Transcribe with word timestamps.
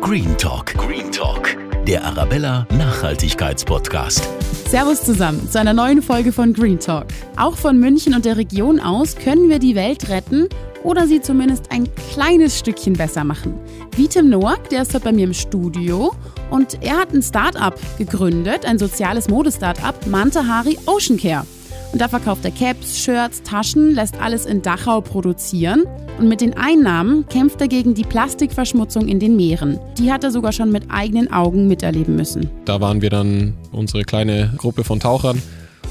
Green 0.00 0.36
Talk. 0.36 0.74
Green 0.74 1.10
Talk. 1.10 1.56
Der 1.86 2.04
Arabella 2.04 2.66
Nachhaltigkeitspodcast. 2.76 4.28
Servus 4.68 5.02
zusammen 5.02 5.50
zu 5.50 5.58
einer 5.58 5.72
neuen 5.72 6.02
Folge 6.02 6.32
von 6.32 6.52
Green 6.52 6.78
Talk. 6.78 7.06
Auch 7.36 7.56
von 7.56 7.78
München 7.78 8.14
und 8.14 8.24
der 8.24 8.36
Region 8.36 8.78
aus 8.78 9.16
können 9.16 9.48
wir 9.48 9.58
die 9.58 9.74
Welt 9.74 10.08
retten 10.08 10.48
oder 10.84 11.06
sie 11.06 11.20
zumindest 11.20 11.72
ein 11.72 11.88
kleines 12.12 12.58
Stückchen 12.58 12.92
besser 12.92 13.24
machen. 13.24 13.54
Wie 13.96 14.06
Tim 14.06 14.28
Noack, 14.28 14.68
der 14.68 14.82
ist 14.82 14.94
heute 14.94 15.04
bei 15.04 15.12
mir 15.12 15.24
im 15.24 15.34
Studio 15.34 16.14
und 16.50 16.82
er 16.82 16.98
hat 16.98 17.12
ein 17.12 17.22
Start-up 17.22 17.78
gegründet, 17.98 18.64
ein 18.64 18.78
soziales 18.78 19.28
Modestartup, 19.28 20.06
Mantahari 20.06 20.78
Ocean 20.86 21.18
Care. 21.18 21.46
Und 21.92 22.00
da 22.00 22.08
verkauft 22.08 22.44
er 22.44 22.50
Caps, 22.50 22.98
Shirts, 22.98 23.42
Taschen, 23.42 23.94
lässt 23.94 24.20
alles 24.20 24.46
in 24.46 24.62
Dachau 24.62 25.00
produzieren. 25.00 25.84
Und 26.18 26.28
mit 26.28 26.40
den 26.40 26.56
Einnahmen 26.56 27.26
kämpft 27.28 27.60
er 27.60 27.68
gegen 27.68 27.94
die 27.94 28.04
Plastikverschmutzung 28.04 29.08
in 29.08 29.20
den 29.20 29.36
Meeren. 29.36 29.78
Die 29.98 30.12
hat 30.12 30.24
er 30.24 30.30
sogar 30.30 30.52
schon 30.52 30.72
mit 30.72 30.84
eigenen 30.88 31.32
Augen 31.32 31.68
miterleben 31.68 32.16
müssen. 32.16 32.50
Da 32.64 32.80
waren 32.80 33.02
wir 33.02 33.10
dann 33.10 33.54
unsere 33.72 34.02
kleine 34.02 34.52
Gruppe 34.56 34.84
von 34.84 35.00
Tauchern 35.00 35.40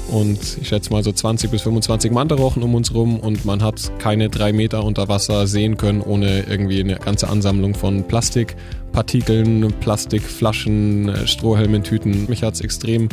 und 0.08 0.58
ich 0.60 0.68
schätze 0.68 0.90
mal 0.90 1.02
so 1.02 1.10
20 1.10 1.50
bis 1.50 1.62
25 1.62 2.12
Mantarochen 2.12 2.62
um 2.62 2.74
uns 2.74 2.94
rum 2.94 3.18
und 3.18 3.44
man 3.44 3.62
hat 3.62 3.90
keine 3.98 4.28
drei 4.28 4.52
Meter 4.52 4.84
unter 4.84 5.08
Wasser 5.08 5.46
sehen 5.46 5.76
können, 5.76 6.00
ohne 6.00 6.44
irgendwie 6.48 6.80
eine 6.80 6.96
ganze 6.96 7.28
Ansammlung 7.28 7.74
von 7.74 8.04
Plastikpartikeln, 8.04 9.72
Plastikflaschen, 9.80 11.26
Strohhelmen, 11.26 11.82
Tüten. 11.82 12.26
Mich 12.28 12.42
hat 12.42 12.54
es 12.54 12.60
extrem 12.60 13.08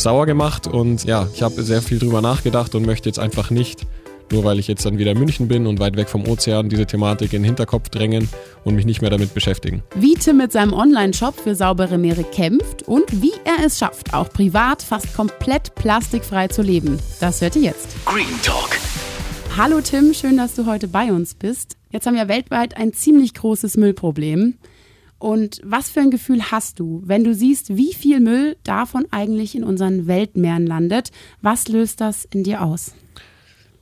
sauer 0.00 0.26
gemacht 0.26 0.66
und 0.66 1.04
ja, 1.04 1.28
ich 1.34 1.42
habe 1.42 1.62
sehr 1.62 1.82
viel 1.82 1.98
drüber 1.98 2.20
nachgedacht 2.20 2.74
und 2.74 2.86
möchte 2.86 3.08
jetzt 3.08 3.18
einfach 3.18 3.50
nicht, 3.50 3.86
nur 4.30 4.44
weil 4.44 4.58
ich 4.58 4.68
jetzt 4.68 4.84
dann 4.84 4.98
wieder 4.98 5.12
in 5.12 5.18
München 5.18 5.48
bin 5.48 5.66
und 5.66 5.80
weit 5.80 5.96
weg 5.96 6.08
vom 6.08 6.26
Ozean, 6.28 6.68
diese 6.68 6.86
Thematik 6.86 7.32
in 7.32 7.42
den 7.42 7.46
Hinterkopf 7.46 7.88
drängen 7.88 8.28
und 8.64 8.74
mich 8.74 8.84
nicht 8.84 9.00
mehr 9.00 9.10
damit 9.10 9.34
beschäftigen. 9.34 9.82
Wie 9.94 10.14
Tim 10.14 10.36
mit 10.36 10.52
seinem 10.52 10.72
Online-Shop 10.72 11.34
für 11.40 11.54
saubere 11.54 11.98
Meere 11.98 12.24
kämpft 12.24 12.82
und 12.82 13.22
wie 13.22 13.32
er 13.44 13.66
es 13.66 13.78
schafft, 13.78 14.14
auch 14.14 14.28
privat 14.30 14.82
fast 14.82 15.14
komplett 15.14 15.74
plastikfrei 15.74 16.48
zu 16.48 16.62
leben. 16.62 16.98
Das 17.20 17.40
hört 17.40 17.56
ihr 17.56 17.62
jetzt. 17.62 17.88
Green 18.04 18.26
Talk. 18.42 18.78
Hallo 19.56 19.80
Tim, 19.80 20.14
schön, 20.14 20.36
dass 20.36 20.54
du 20.54 20.66
heute 20.66 20.86
bei 20.86 21.10
uns 21.10 21.34
bist. 21.34 21.76
Jetzt 21.90 22.06
haben 22.06 22.14
wir 22.14 22.28
weltweit 22.28 22.76
ein 22.76 22.92
ziemlich 22.92 23.34
großes 23.34 23.76
Müllproblem. 23.76 24.54
Und 25.18 25.60
was 25.64 25.90
für 25.90 26.00
ein 26.00 26.10
Gefühl 26.10 26.42
hast 26.50 26.78
du, 26.78 27.02
wenn 27.04 27.24
du 27.24 27.34
siehst, 27.34 27.76
wie 27.76 27.92
viel 27.92 28.20
Müll 28.20 28.56
davon 28.62 29.06
eigentlich 29.10 29.56
in 29.56 29.64
unseren 29.64 30.06
Weltmeeren 30.06 30.66
landet? 30.66 31.10
Was 31.42 31.68
löst 31.68 32.00
das 32.00 32.24
in 32.24 32.44
dir 32.44 32.62
aus? 32.62 32.92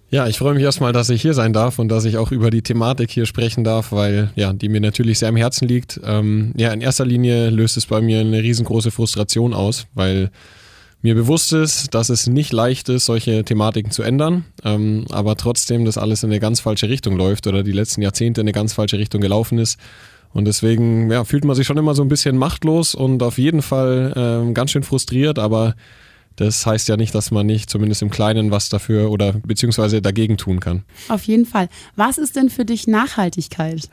Ja, 0.09 0.29
ich 0.29 0.39
freue 0.39 0.55
mich 0.55 0.63
erstmal, 0.63 0.93
dass 0.93 1.11
ich 1.11 1.21
hier 1.21 1.35
sein 1.35 1.53
darf 1.53 1.79
und 1.79 1.89
dass 1.89 2.05
ich 2.05 2.17
auch 2.17 2.31
über 2.31 2.51
die 2.51 2.63
Thematik 2.63 3.11
hier 3.11 3.27
sprechen 3.27 3.65
darf, 3.65 3.91
weil 3.93 4.31
ja, 4.37 4.53
die 4.53 4.69
mir 4.69 4.81
natürlich 4.81 5.19
sehr 5.19 5.29
am 5.29 5.37
Herzen 5.37 5.67
liegt. 5.67 6.01
Ähm, 6.05 6.53
ja, 6.57 6.73
in 6.73 6.81
erster 6.81 7.05
Linie 7.05 7.51
löst 7.51 7.77
es 7.77 7.87
bei 7.87 8.01
mir 8.01 8.21
eine 8.21 8.43
riesengroße 8.43 8.93
Frustration 8.93 9.53
aus, 9.53 9.89
weil 9.95 10.31
mir 11.03 11.15
bewusst 11.15 11.53
ist, 11.53 11.93
dass 11.93 12.09
es 12.09 12.29
nicht 12.29 12.53
leicht 12.53 12.89
ist, 12.89 13.07
solche 13.07 13.45
Thematiken 13.45 13.91
zu 13.91 14.03
ändern, 14.03 14.45
ähm, 14.65 15.05
aber 15.11 15.37
trotzdem 15.37 15.85
das 15.85 15.99
alles 15.99 16.23
in 16.23 16.31
eine 16.31 16.41
ganz 16.41 16.61
falsche 16.61 16.89
Richtung 16.89 17.17
läuft 17.17 17.47
oder 17.47 17.63
die 17.63 17.73
letzten 17.73 18.01
Jahrzehnte 18.01 18.41
in 18.41 18.47
eine 18.47 18.53
ganz 18.53 18.73
falsche 18.73 18.99
Richtung 18.99 19.21
gelaufen 19.21 19.59
ist 19.59 19.79
und 20.37 20.45
deswegen 20.45 21.11
ja, 21.11 21.25
fühlt 21.25 21.47
man 21.47 21.57
sich 21.57 21.67
schon 21.67 21.79
immer 21.79 21.95
so 21.95 22.03
ein 22.03 22.09
bisschen 22.09 22.37
machtlos 22.37 22.95
und 22.95 23.23
auf 23.23 23.39
jeden 23.39 23.63
Fall 23.63 24.13
ähm, 24.15 24.53
ganz 24.53 24.71
schön 24.71 24.83
frustriert, 24.83 25.39
aber 25.39 25.75
das 26.37 26.67
heißt 26.67 26.91
ja 26.91 26.99
nicht, 26.99 27.15
dass 27.15 27.31
man 27.31 27.47
nicht 27.47 27.71
zumindest 27.71 28.03
im 28.03 28.11
Kleinen 28.11 28.51
was 28.51 28.69
dafür 28.69 29.11
oder 29.11 29.33
beziehungsweise 29.33 30.03
dagegen 30.03 30.37
tun 30.37 30.61
kann. 30.61 30.85
Auf 31.09 31.23
jeden 31.23 31.47
Fall. 31.47 31.71
Was 31.97 32.19
ist 32.19 32.37
denn 32.37 32.51
für 32.51 32.67
dich 32.67 32.87
Nachhaltigkeit? 32.87 33.89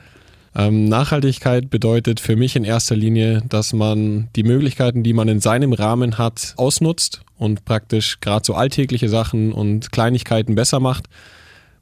Ähm, 0.54 0.84
Nachhaltigkeit 0.84 1.70
bedeutet 1.70 2.20
für 2.20 2.36
mich 2.36 2.56
in 2.56 2.64
erster 2.64 2.94
Linie, 2.94 3.42
dass 3.48 3.72
man 3.72 4.28
die 4.36 4.42
Möglichkeiten, 4.42 5.02
die 5.02 5.14
man 5.14 5.28
in 5.28 5.40
seinem 5.40 5.72
Rahmen 5.72 6.18
hat, 6.18 6.52
ausnutzt 6.58 7.22
und 7.38 7.64
praktisch 7.64 8.20
gerade 8.20 8.44
so 8.44 8.52
alltägliche 8.52 9.08
Sachen 9.08 9.50
und 9.50 9.92
Kleinigkeiten 9.92 10.54
besser 10.54 10.78
macht. 10.78 11.06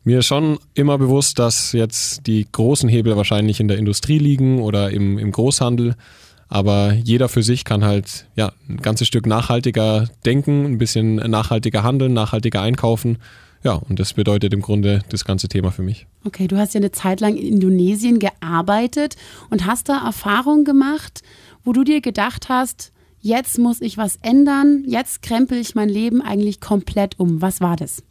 Mir 0.04 0.18
ist 0.18 0.26
schon 0.26 0.58
immer 0.74 0.98
bewusst, 0.98 1.38
dass 1.38 1.72
jetzt 1.72 2.26
die 2.26 2.46
großen 2.50 2.88
Hebel 2.88 3.16
wahrscheinlich 3.16 3.60
in 3.60 3.68
der 3.68 3.78
Industrie 3.78 4.18
liegen 4.18 4.60
oder 4.60 4.90
im, 4.90 5.16
im 5.16 5.30
Großhandel. 5.30 5.94
Aber 6.48 6.92
jeder 6.92 7.28
für 7.28 7.44
sich 7.44 7.64
kann 7.64 7.84
halt 7.84 8.26
ja, 8.34 8.52
ein 8.68 8.78
ganzes 8.78 9.06
Stück 9.06 9.26
nachhaltiger 9.26 10.08
denken, 10.24 10.64
ein 10.64 10.78
bisschen 10.78 11.14
nachhaltiger 11.16 11.84
handeln, 11.84 12.12
nachhaltiger 12.12 12.60
einkaufen. 12.60 13.18
Ja, 13.62 13.74
und 13.74 14.00
das 14.00 14.14
bedeutet 14.14 14.52
im 14.52 14.60
Grunde 14.60 15.02
das 15.08 15.24
ganze 15.24 15.48
Thema 15.48 15.70
für 15.70 15.82
mich. 15.82 16.06
Okay, 16.24 16.48
du 16.48 16.58
hast 16.58 16.74
ja 16.74 16.80
eine 16.80 16.90
Zeit 16.90 17.20
lang 17.20 17.36
in 17.36 17.46
Indonesien 17.46 18.18
gearbeitet 18.18 19.14
und 19.50 19.66
hast 19.66 19.88
da 19.88 20.04
Erfahrungen 20.04 20.64
gemacht, 20.64 21.22
wo 21.64 21.72
du 21.72 21.84
dir 21.84 22.00
gedacht 22.00 22.48
hast, 22.48 22.92
jetzt 23.20 23.58
muss 23.58 23.80
ich 23.80 23.98
was 23.98 24.16
ändern, 24.20 24.82
jetzt 24.86 25.22
krempel 25.22 25.58
ich 25.58 25.76
mein 25.76 25.88
Leben 25.88 26.20
eigentlich 26.22 26.60
komplett 26.60 27.20
um. 27.20 27.40
Was 27.40 27.60
war 27.60 27.76
das? 27.76 28.02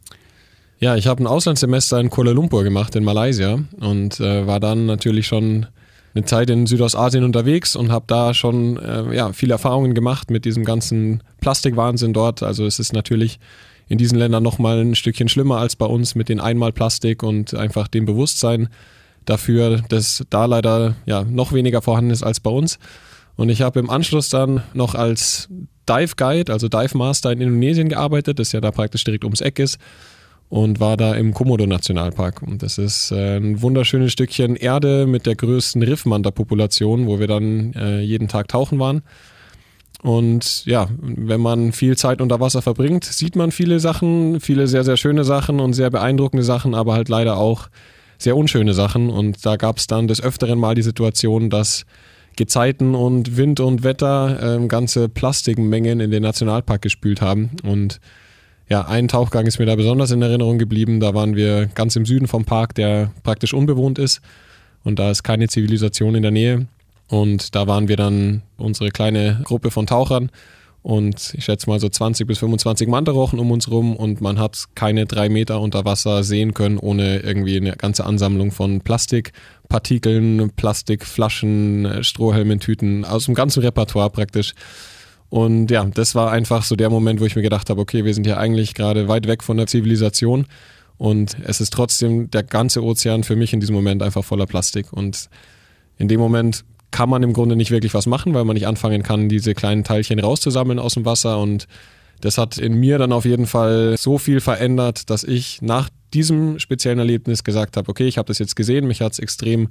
Ja, 0.82 0.96
ich 0.96 1.06
habe 1.06 1.22
ein 1.22 1.28
Auslandssemester 1.28 2.00
in 2.00 2.10
Kuala 2.10 2.32
Lumpur 2.32 2.64
gemacht, 2.64 2.96
in 2.96 3.04
Malaysia 3.04 3.60
und 3.78 4.18
äh, 4.18 4.48
war 4.48 4.58
dann 4.58 4.84
natürlich 4.84 5.28
schon 5.28 5.66
eine 6.12 6.24
Zeit 6.24 6.50
in 6.50 6.66
Südostasien 6.66 7.22
unterwegs 7.22 7.76
und 7.76 7.92
habe 7.92 8.06
da 8.08 8.34
schon 8.34 8.78
äh, 8.78 9.14
ja, 9.14 9.32
viele 9.32 9.52
Erfahrungen 9.52 9.94
gemacht 9.94 10.32
mit 10.32 10.44
diesem 10.44 10.64
ganzen 10.64 11.22
Plastikwahnsinn 11.40 12.12
dort. 12.12 12.42
Also 12.42 12.66
es 12.66 12.80
ist 12.80 12.94
natürlich 12.94 13.38
in 13.86 13.96
diesen 13.96 14.18
Ländern 14.18 14.42
nochmal 14.42 14.80
ein 14.80 14.96
Stückchen 14.96 15.28
schlimmer 15.28 15.58
als 15.58 15.76
bei 15.76 15.86
uns 15.86 16.16
mit 16.16 16.28
den 16.28 16.40
Einmalplastik 16.40 17.22
und 17.22 17.54
einfach 17.54 17.86
dem 17.86 18.04
Bewusstsein 18.04 18.68
dafür, 19.24 19.82
dass 19.88 20.24
da 20.30 20.46
leider 20.46 20.96
ja 21.06 21.22
noch 21.22 21.52
weniger 21.52 21.80
vorhanden 21.80 22.10
ist 22.10 22.24
als 22.24 22.40
bei 22.40 22.50
uns. 22.50 22.80
Und 23.36 23.50
ich 23.50 23.62
habe 23.62 23.78
im 23.78 23.88
Anschluss 23.88 24.30
dann 24.30 24.64
noch 24.74 24.96
als 24.96 25.48
Dive 25.88 26.14
Guide, 26.16 26.52
also 26.52 26.66
Dive 26.66 26.98
Master 26.98 27.30
in 27.30 27.40
Indonesien 27.40 27.88
gearbeitet, 27.88 28.40
das 28.40 28.50
ja 28.50 28.60
da 28.60 28.72
praktisch 28.72 29.04
direkt 29.04 29.22
ums 29.22 29.42
Eck 29.42 29.60
ist 29.60 29.78
und 30.52 30.80
war 30.80 30.98
da 30.98 31.14
im 31.14 31.32
Komodo-Nationalpark. 31.32 32.42
Und 32.42 32.62
das 32.62 32.76
ist 32.76 33.10
äh, 33.10 33.38
ein 33.38 33.62
wunderschönes 33.62 34.12
Stückchen 34.12 34.54
Erde 34.54 35.06
mit 35.06 35.24
der 35.24 35.34
größten 35.34 35.82
Riffmanta-Population, 35.82 37.06
wo 37.06 37.18
wir 37.18 37.26
dann 37.26 37.72
äh, 37.72 38.00
jeden 38.02 38.28
Tag 38.28 38.48
tauchen 38.48 38.78
waren. 38.78 39.00
Und 40.02 40.66
ja, 40.66 40.88
wenn 41.00 41.40
man 41.40 41.72
viel 41.72 41.96
Zeit 41.96 42.20
unter 42.20 42.38
Wasser 42.38 42.60
verbringt, 42.60 43.04
sieht 43.04 43.34
man 43.34 43.50
viele 43.50 43.80
Sachen, 43.80 44.40
viele 44.40 44.66
sehr, 44.66 44.84
sehr 44.84 44.98
schöne 44.98 45.24
Sachen 45.24 45.58
und 45.58 45.72
sehr 45.72 45.88
beeindruckende 45.88 46.44
Sachen, 46.44 46.74
aber 46.74 46.92
halt 46.92 47.08
leider 47.08 47.38
auch 47.38 47.70
sehr 48.18 48.36
unschöne 48.36 48.74
Sachen. 48.74 49.08
Und 49.08 49.46
da 49.46 49.56
gab 49.56 49.78
es 49.78 49.86
dann 49.86 50.06
des 50.06 50.22
Öfteren 50.22 50.58
mal 50.58 50.74
die 50.74 50.82
Situation, 50.82 51.48
dass 51.48 51.86
Gezeiten 52.36 52.94
und 52.94 53.38
Wind 53.38 53.58
und 53.60 53.84
Wetter 53.84 54.58
äh, 54.60 54.66
ganze 54.66 55.08
Plastikmengen 55.08 56.00
in 56.00 56.10
den 56.10 56.22
Nationalpark 56.22 56.82
gespült 56.82 57.22
haben. 57.22 57.52
Und 57.62 58.00
ja, 58.72 58.86
ein 58.86 59.06
Tauchgang 59.06 59.46
ist 59.46 59.58
mir 59.58 59.66
da 59.66 59.76
besonders 59.76 60.12
in 60.12 60.22
Erinnerung 60.22 60.56
geblieben. 60.56 60.98
Da 60.98 61.12
waren 61.12 61.36
wir 61.36 61.66
ganz 61.66 61.94
im 61.94 62.06
Süden 62.06 62.26
vom 62.26 62.46
Park, 62.46 62.74
der 62.74 63.12
praktisch 63.22 63.52
unbewohnt 63.52 63.98
ist. 63.98 64.22
Und 64.82 64.98
da 64.98 65.10
ist 65.10 65.24
keine 65.24 65.46
Zivilisation 65.46 66.14
in 66.14 66.22
der 66.22 66.30
Nähe. 66.30 66.66
Und 67.06 67.54
da 67.54 67.66
waren 67.66 67.88
wir 67.88 67.98
dann 67.98 68.40
unsere 68.56 68.88
kleine 68.88 69.42
Gruppe 69.44 69.70
von 69.70 69.86
Tauchern. 69.86 70.30
Und 70.80 71.34
ich 71.36 71.44
schätze 71.44 71.68
mal 71.68 71.80
so 71.80 71.90
20 71.90 72.26
bis 72.26 72.38
25 72.38 72.88
Mantarochen 72.88 73.38
um 73.40 73.50
uns 73.50 73.70
rum. 73.70 73.94
Und 73.94 74.22
man 74.22 74.38
hat 74.38 74.64
keine 74.74 75.04
drei 75.04 75.28
Meter 75.28 75.60
unter 75.60 75.84
Wasser 75.84 76.24
sehen 76.24 76.54
können, 76.54 76.78
ohne 76.78 77.18
irgendwie 77.18 77.58
eine 77.58 77.72
ganze 77.72 78.06
Ansammlung 78.06 78.52
von 78.52 78.80
Plastikpartikeln, 78.80 80.50
Plastikflaschen, 80.56 82.02
Strohhelmen, 82.02 82.58
Tüten, 82.58 83.04
aus 83.04 83.26
dem 83.26 83.34
ganzen 83.34 83.62
Repertoire 83.62 84.08
praktisch. 84.08 84.54
Und 85.32 85.70
ja, 85.70 85.82
das 85.86 86.14
war 86.14 86.30
einfach 86.30 86.62
so 86.62 86.76
der 86.76 86.90
Moment, 86.90 87.18
wo 87.18 87.24
ich 87.24 87.34
mir 87.36 87.40
gedacht 87.40 87.70
habe, 87.70 87.80
okay, 87.80 88.04
wir 88.04 88.12
sind 88.12 88.26
ja 88.26 88.36
eigentlich 88.36 88.74
gerade 88.74 89.08
weit 89.08 89.26
weg 89.26 89.42
von 89.42 89.56
der 89.56 89.66
Zivilisation 89.66 90.44
und 90.98 91.38
es 91.46 91.62
ist 91.62 91.72
trotzdem 91.72 92.30
der 92.30 92.42
ganze 92.42 92.84
Ozean 92.84 93.24
für 93.24 93.34
mich 93.34 93.54
in 93.54 93.60
diesem 93.60 93.74
Moment 93.74 94.02
einfach 94.02 94.22
voller 94.22 94.44
Plastik. 94.44 94.92
Und 94.92 95.30
in 95.96 96.08
dem 96.08 96.20
Moment 96.20 96.66
kann 96.90 97.08
man 97.08 97.22
im 97.22 97.32
Grunde 97.32 97.56
nicht 97.56 97.70
wirklich 97.70 97.94
was 97.94 98.04
machen, 98.04 98.34
weil 98.34 98.44
man 98.44 98.52
nicht 98.52 98.66
anfangen 98.66 99.02
kann, 99.02 99.30
diese 99.30 99.54
kleinen 99.54 99.84
Teilchen 99.84 100.20
rauszusammeln 100.20 100.78
aus 100.78 100.94
dem 100.94 101.06
Wasser. 101.06 101.38
Und 101.38 101.66
das 102.20 102.36
hat 102.36 102.58
in 102.58 102.74
mir 102.74 102.98
dann 102.98 103.10
auf 103.10 103.24
jeden 103.24 103.46
Fall 103.46 103.96
so 103.98 104.18
viel 104.18 104.42
verändert, 104.42 105.08
dass 105.08 105.24
ich 105.24 105.62
nach 105.62 105.88
diesem 106.12 106.58
speziellen 106.58 106.98
Erlebnis 106.98 107.42
gesagt 107.42 107.78
habe, 107.78 107.88
okay, 107.88 108.06
ich 108.06 108.18
habe 108.18 108.28
das 108.28 108.38
jetzt 108.38 108.54
gesehen, 108.54 108.86
mich 108.86 109.00
hat 109.00 109.12
es 109.12 109.18
extrem 109.18 109.70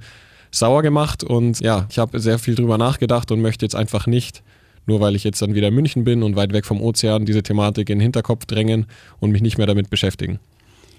sauer 0.50 0.82
gemacht 0.82 1.22
und 1.22 1.60
ja, 1.60 1.86
ich 1.88 2.00
habe 2.00 2.18
sehr 2.18 2.40
viel 2.40 2.56
drüber 2.56 2.78
nachgedacht 2.78 3.30
und 3.30 3.40
möchte 3.40 3.64
jetzt 3.64 3.76
einfach 3.76 4.08
nicht 4.08 4.42
nur 4.86 5.00
weil 5.00 5.14
ich 5.14 5.24
jetzt 5.24 5.40
dann 5.42 5.54
wieder 5.54 5.68
in 5.68 5.74
München 5.74 6.04
bin 6.04 6.22
und 6.22 6.36
weit 6.36 6.52
weg 6.52 6.66
vom 6.66 6.80
Ozean, 6.80 7.24
diese 7.24 7.42
Thematik 7.42 7.90
in 7.90 7.98
den 7.98 8.02
Hinterkopf 8.02 8.46
drängen 8.46 8.86
und 9.20 9.30
mich 9.30 9.42
nicht 9.42 9.58
mehr 9.58 9.66
damit 9.66 9.90
beschäftigen. 9.90 10.38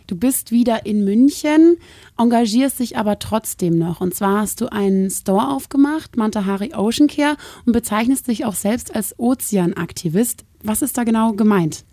Du 0.08 0.18
bist 0.18 0.52
wieder 0.52 0.86
in 0.86 1.06
München, 1.06 1.78
engagierst 2.18 2.80
dich 2.80 2.98
aber 2.98 3.20
trotzdem 3.20 3.78
noch. 3.78 4.02
Und 4.02 4.14
zwar 4.14 4.42
hast 4.42 4.60
du 4.60 4.72
einen 4.72 5.10
Store 5.10 5.50
aufgemacht, 5.50 6.18
Mantahari 6.18 6.74
Ocean 6.76 7.08
Care, 7.08 7.38
und 7.66 7.72
bezeichnest 7.72 8.28
dich 8.28 8.44
auch 8.44 8.56
selbst 8.56 8.94
als 8.94 9.18
Ozeanaktivist. 9.18 10.44
Was 10.62 10.82
ist 10.82 10.98
da 10.98 11.04
genau 11.04 11.34
gemeint? 11.34 11.86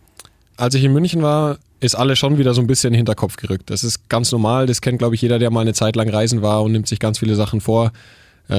Als 0.56 0.75
ich 0.75 0.82
in 0.82 0.92
München 0.92 1.22
war, 1.22 1.58
ist 1.78 1.94
alles 1.94 2.19
schon 2.19 2.37
wieder 2.37 2.52
so 2.52 2.60
ein 2.60 2.66
bisschen 2.66 2.88
in 2.88 2.94
den 2.94 2.98
Hinterkopf 2.98 3.37
gerückt. 3.37 3.70
Das 3.70 3.84
ist 3.84 4.08
ganz 4.08 4.32
normal, 4.32 4.66
das 4.66 4.81
kennt, 4.81 4.98
glaube 4.98 5.14
ich, 5.14 5.22
jeder, 5.22 5.38
der 5.38 5.50
mal 5.50 5.60
eine 5.60 5.72
Zeit 5.72 5.96
lang 5.96 6.08
reisen 6.10 6.42
war 6.42 6.62
und 6.62 6.72
nimmt 6.72 6.88
sich 6.88 6.98
ganz 6.98 7.20
viele 7.20 7.37
Sachen 7.37 7.60
vor 7.60 7.92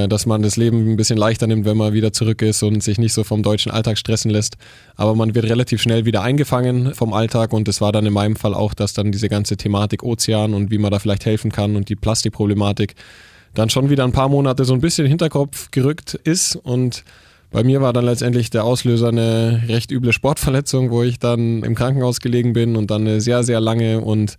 dass 0.07 0.25
man 0.25 0.41
das 0.41 0.55
Leben 0.55 0.91
ein 0.91 0.95
bisschen 0.95 1.17
leichter 1.17 1.47
nimmt, 1.47 1.65
wenn 1.65 1.75
man 1.75 1.91
wieder 1.91 2.13
zurück 2.13 2.41
ist 2.41 2.63
und 2.63 2.81
sich 2.81 2.97
nicht 2.97 3.13
so 3.13 3.23
vom 3.23 3.43
deutschen 3.43 3.71
Alltag 3.71 3.97
stressen 3.97 4.31
lässt. 4.31 4.55
Aber 4.95 5.15
man 5.15 5.35
wird 5.35 5.45
relativ 5.45 5.81
schnell 5.81 6.05
wieder 6.05 6.21
eingefangen 6.21 6.93
vom 6.93 7.13
Alltag 7.13 7.51
und 7.51 7.67
es 7.67 7.81
war 7.81 7.91
dann 7.91 8.05
in 8.05 8.13
meinem 8.13 8.35
Fall 8.35 8.53
auch, 8.53 8.73
dass 8.73 8.93
dann 8.93 9.11
diese 9.11 9.27
ganze 9.27 9.57
Thematik 9.57 10.03
Ozean 10.03 10.53
und 10.53 10.71
wie 10.71 10.77
man 10.77 10.91
da 10.91 10.99
vielleicht 10.99 11.25
helfen 11.25 11.51
kann 11.51 11.75
und 11.75 11.89
die 11.89 11.95
Plastikproblematik 11.95 12.95
dann 13.53 13.69
schon 13.69 13.89
wieder 13.89 14.05
ein 14.05 14.13
paar 14.13 14.29
Monate 14.29 14.63
so 14.63 14.73
ein 14.73 14.81
bisschen 14.81 15.07
Hinterkopf 15.07 15.71
gerückt 15.71 16.13
ist 16.13 16.55
und 16.55 17.03
bei 17.51 17.65
mir 17.65 17.81
war 17.81 17.91
dann 17.91 18.05
letztendlich 18.05 18.49
der 18.49 18.63
Auslöser 18.63 19.09
eine 19.09 19.63
recht 19.67 19.91
üble 19.91 20.13
Sportverletzung, 20.13 20.89
wo 20.89 21.03
ich 21.03 21.19
dann 21.19 21.63
im 21.63 21.75
Krankenhaus 21.75 22.21
gelegen 22.21 22.53
bin 22.53 22.77
und 22.77 22.89
dann 22.89 23.01
eine 23.01 23.19
sehr, 23.19 23.43
sehr 23.43 23.59
lange 23.59 23.99
und 23.99 24.37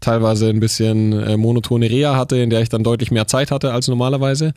teilweise 0.00 0.48
ein 0.48 0.60
bisschen 0.60 1.12
äh, 1.12 1.36
monotone 1.36 1.90
Reha 1.90 2.16
hatte, 2.16 2.36
in 2.36 2.50
der 2.50 2.60
ich 2.62 2.68
dann 2.68 2.82
deutlich 2.82 3.10
mehr 3.10 3.26
Zeit 3.26 3.50
hatte 3.50 3.72
als 3.72 3.88
normalerweise. 3.88 4.52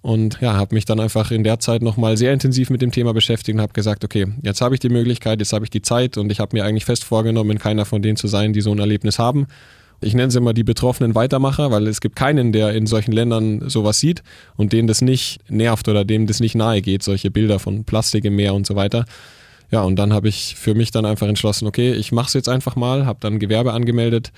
Und 0.00 0.40
ja, 0.40 0.54
habe 0.54 0.74
mich 0.74 0.84
dann 0.84 1.00
einfach 1.00 1.30
in 1.30 1.42
der 1.42 1.58
Zeit 1.58 1.82
nochmal 1.82 2.16
sehr 2.16 2.32
intensiv 2.32 2.70
mit 2.70 2.82
dem 2.82 2.92
Thema 2.92 3.12
beschäftigt 3.12 3.56
und 3.56 3.60
habe 3.60 3.72
gesagt, 3.72 4.04
okay, 4.04 4.26
jetzt 4.42 4.60
habe 4.60 4.74
ich 4.74 4.80
die 4.80 4.88
Möglichkeit, 4.88 5.40
jetzt 5.40 5.52
habe 5.52 5.64
ich 5.64 5.70
die 5.70 5.82
Zeit 5.82 6.16
und 6.16 6.30
ich 6.30 6.38
habe 6.38 6.56
mir 6.56 6.64
eigentlich 6.64 6.84
fest 6.84 7.04
vorgenommen, 7.04 7.58
keiner 7.58 7.84
von 7.84 8.00
denen 8.00 8.16
zu 8.16 8.28
sein, 8.28 8.52
die 8.52 8.60
so 8.60 8.70
ein 8.70 8.78
Erlebnis 8.78 9.18
haben. 9.18 9.48
Ich 10.00 10.14
nenne 10.14 10.30
sie 10.30 10.38
immer 10.38 10.54
die 10.54 10.62
betroffenen 10.62 11.16
Weitermacher, 11.16 11.72
weil 11.72 11.88
es 11.88 12.00
gibt 12.00 12.14
keinen, 12.14 12.52
der 12.52 12.72
in 12.74 12.86
solchen 12.86 13.10
Ländern 13.10 13.68
sowas 13.68 13.98
sieht 13.98 14.22
und 14.56 14.72
denen 14.72 14.86
das 14.86 15.02
nicht 15.02 15.40
nervt 15.50 15.88
oder 15.88 16.04
dem 16.04 16.28
das 16.28 16.38
nicht 16.38 16.54
nahe 16.54 16.80
geht, 16.80 17.02
solche 17.02 17.32
Bilder 17.32 17.58
von 17.58 17.82
Plastik 17.82 18.24
im 18.24 18.36
Meer 18.36 18.54
und 18.54 18.64
so 18.64 18.76
weiter. 18.76 19.04
Ja, 19.72 19.82
und 19.82 19.96
dann 19.96 20.12
habe 20.12 20.28
ich 20.28 20.54
für 20.54 20.74
mich 20.74 20.92
dann 20.92 21.04
einfach 21.04 21.26
entschlossen, 21.26 21.66
okay, 21.66 21.92
ich 21.92 22.12
mache 22.12 22.28
es 22.28 22.34
jetzt 22.34 22.48
einfach 22.48 22.76
mal, 22.76 23.04
habe 23.04 23.18
dann 23.20 23.40
Gewerbe 23.40 23.72
angemeldet 23.72 24.30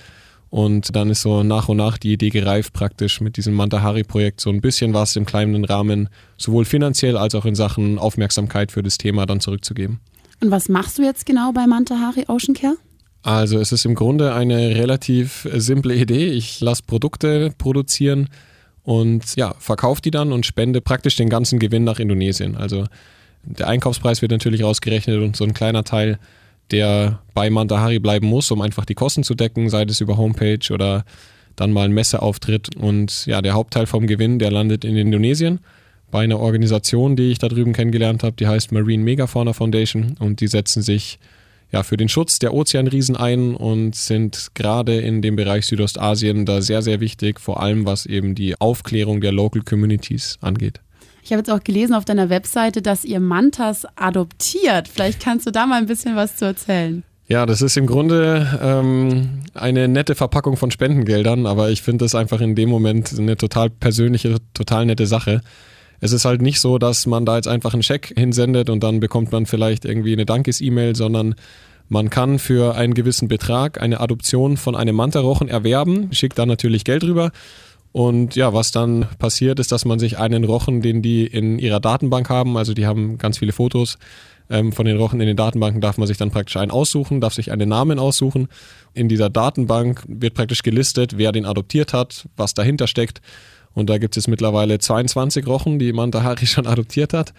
und 0.50 0.94
dann 0.97 1.11
ist 1.11 1.23
so 1.23 1.44
nach 1.44 1.69
und 1.69 1.76
nach 1.76 1.97
die 1.97 2.12
Idee 2.12 2.31
gereift, 2.31 2.73
praktisch 2.73 3.20
mit 3.20 3.37
diesem 3.37 3.55
Mantahari-Projekt 3.55 4.41
so 4.41 4.50
ein 4.50 4.61
bisschen 4.61 4.93
was 4.93 5.14
im 5.14 5.25
kleinen 5.25 5.64
Rahmen, 5.64 6.08
sowohl 6.37 6.64
finanziell 6.64 7.17
als 7.17 7.37
auch 7.37 7.44
in 7.47 7.55
Sachen 7.55 7.99
Aufmerksamkeit 7.99 8.73
für 8.73 8.82
das 8.82 8.99
Thema 8.99 9.26
dann 9.26 9.41
zurückzugeben. 9.41 10.00
Und 10.43 10.50
was 10.50 10.69
machst 10.69 10.99
du 10.99 11.02
jetzt 11.02 11.25
genau 11.25 11.52
bei 11.52 11.67
Mantahari 11.67 12.25
Ocean 12.26 12.55
Care? 12.55 12.76
Also 13.23 13.58
es 13.58 13.70
ist 13.70 13.85
im 13.85 13.94
Grunde 13.94 14.35
eine 14.35 14.75
relativ 14.75 15.47
simple 15.55 15.94
Idee. 15.94 16.31
Ich 16.31 16.61
lasse 16.61 16.82
Produkte 16.85 17.53
produzieren 17.56 18.29
und 18.82 19.37
ja, 19.37 19.55
verkaufe 19.58 20.00
die 20.03 20.11
dann 20.11 20.32
und 20.32 20.46
spende 20.46 20.81
praktisch 20.81 21.17
den 21.17 21.29
ganzen 21.29 21.58
Gewinn 21.58 21.85
nach 21.85 22.00
Indonesien. 22.00 22.56
Also 22.56 22.87
der 23.44 23.69
Einkaufspreis 23.69 24.23
wird 24.23 24.32
natürlich 24.32 24.64
rausgerechnet 24.64 25.20
und 25.20 25.37
so 25.37 25.44
ein 25.44 25.55
kleiner 25.55 25.85
Teil, 25.85 26.19
der 26.70 27.20
bei 27.34 27.50
Mandahari 27.50 27.99
bleiben 27.99 28.26
muss, 28.26 28.50
um 28.50 28.61
einfach 28.61 28.84
die 28.84 28.94
Kosten 28.94 29.25
zu 29.25 29.34
decken, 29.34 29.69
sei 29.69 29.82
es 29.82 30.00
über 30.00 30.17
Homepage 30.17 30.72
oder 30.72 31.05
dann 31.56 31.72
mal 31.72 31.84
ein 31.84 31.93
Messeauftritt. 31.93 32.76
Und 32.76 33.26
ja, 33.26 33.43
der 33.43 33.55
Hauptteil 33.55 33.87
vom 33.87 34.06
Gewinn, 34.06 34.38
der 34.38 34.50
landet 34.50 34.84
in 34.84 34.96
Indonesien 34.96 35.61
bei 36.11 36.25
einer 36.25 36.40
Organisation, 36.40 37.17
die 37.17 37.31
ich 37.31 37.38
da 37.38 37.49
drüben 37.49 37.72
kennengelernt 37.72 38.22
habe, 38.22 38.37
die 38.37 38.46
heißt 38.46 38.72
Marine 38.72 39.05
Megafauna 39.05 39.52
Foundation 39.52 40.17
und 40.19 40.40
die 40.40 40.49
setzen 40.49 40.82
sich 40.82 41.19
ja, 41.72 41.84
für 41.84 41.96
den 41.96 42.08
Schutz 42.08 42.40
der 42.40 42.52
Ozeanriesen 42.52 43.17
ein 43.17 43.55
und 43.55 43.94
sind 43.94 44.50
gerade 44.55 45.00
in 45.00 45.22
dem 45.22 45.37
Bereich 45.37 45.67
Südostasien 45.67 46.44
da 46.44 46.62
sehr, 46.62 46.82
sehr 46.82 47.00
wichtig, 47.00 47.38
vor 47.38 47.62
allem 47.62 47.87
was 47.87 48.06
eben 48.06 48.34
die 48.34 48.61
Aufklärung 48.61 49.20
der 49.20 49.32
Local 49.32 49.62
Communities 49.62 50.38
angeht. 50.40 50.81
Ich 51.22 51.32
habe 51.32 51.40
jetzt 51.40 51.50
auch 51.50 51.62
gelesen 51.62 51.94
auf 51.94 52.05
deiner 52.05 52.31
Webseite, 52.31 52.82
dass 52.82 53.05
ihr 53.05 53.20
Mantas 53.20 53.87
adoptiert. 53.96 54.88
Vielleicht 54.88 55.20
kannst 55.20 55.46
du 55.46 55.50
da 55.50 55.67
mal 55.67 55.78
ein 55.78 55.87
bisschen 55.87 56.17
was 56.17 56.37
zu 56.37 56.46
erzählen. 56.46 57.02
Ja, 57.28 57.46
das 57.46 57.62
ist 57.62 57.76
im 57.76 57.87
Grunde 57.87 58.58
ähm, 58.61 59.43
eine 59.55 59.87
nette 59.87 60.14
Verpackung 60.14 60.56
von 60.56 60.70
Spendengeldern, 60.70 61.46
aber 61.46 61.70
ich 61.70 61.82
finde 61.82 62.05
das 62.05 62.14
einfach 62.14 62.40
in 62.40 62.56
dem 62.56 62.69
Moment 62.69 63.14
eine 63.17 63.37
total 63.37 63.70
persönliche, 63.70 64.37
total 64.52 64.87
nette 64.87 65.06
Sache 65.06 65.43
es 66.00 66.12
ist 66.12 66.25
halt 66.25 66.43
nicht 66.43 66.61
so, 66.61 66.78
dass 66.78 67.06
man 67.06 67.26
da 67.26 67.37
jetzt 67.37 67.49
einfach 67.49 67.75
einen 67.75 67.82
Scheck 67.82 68.14
hinsendet 68.17 68.70
und 68.70 68.82
dann 68.82 69.00
bekommt 69.00 69.32
man 69.32 69.46
vielleicht 69.46 69.84
irgendwie 69.84 70.14
eine 70.14 70.26
Dankes-E-Mail, 70.26 70.96
sondern 70.96 71.34
man 71.88 72.08
kann 72.08 72.38
für 72.38 72.75
einen 72.76 72.94
gewissen 72.94 73.28
Betrag 73.28 73.81
eine 73.81 74.00
Adoption 74.00 74.56
von 74.56 74.75
einem 74.75 74.96
Mantarochen 74.96 75.49
erwerben, 75.49 76.08
schickt 76.12 76.38
dann 76.38 76.49
natürlich 76.49 76.84
Geld 76.84 77.05
rüber. 77.05 77.32
Und 77.93 78.37
ja, 78.37 78.53
was 78.53 78.71
dann 78.71 79.07
passiert, 79.19 79.59
ist, 79.59 79.73
dass 79.73 79.85
man 79.85 79.99
sich 79.99 80.19
einen 80.19 80.45
Rochen, 80.45 80.81
den 80.81 81.03
die 81.03 81.27
in 81.27 81.59
ihrer 81.59 81.81
Datenbank 81.81 82.29
haben, 82.29 82.57
also 82.57 82.73
die 82.73 82.87
haben 82.87 83.19
ganz 83.19 83.39
viele 83.39 83.53
Fotos 83.53 83.99
ähm, 84.49 84.73
von 84.73 84.87
den 84.87 84.97
Rochen 84.97 85.21
in 85.21 85.27
den 85.27 85.37
Datenbanken, 85.37 85.81
darf 85.81 85.99
man 85.99 86.07
sich 86.07 86.17
dann 86.17 86.31
praktisch 86.31 86.57
einen 86.57 86.71
aussuchen, 86.71 87.21
darf 87.21 87.35
sich 87.35 87.51
einen 87.51 87.69
Namen 87.69 87.99
aussuchen. 87.99 88.49
In 88.95 89.09
dieser 89.09 89.29
Datenbank 89.29 90.05
wird 90.07 90.35
praktisch 90.35 90.63
gelistet, 90.63 91.19
wer 91.19 91.33
den 91.33 91.47
adoptiert 91.47 91.93
hat, 91.93 92.29
was 92.37 92.55
dahinter 92.55 92.87
steckt. 92.87 93.21
Und 93.73 93.91
da 93.91 93.99
gibt 93.99 94.17
es 94.17 94.29
mittlerweile 94.29 94.79
22 94.79 95.47
Rochen, 95.47 95.79
die 95.79 95.93
Manta 95.93 96.23
Hari 96.23 96.47
schon 96.49 96.67
adoptiert 96.67 97.13
hat. 97.13 97.33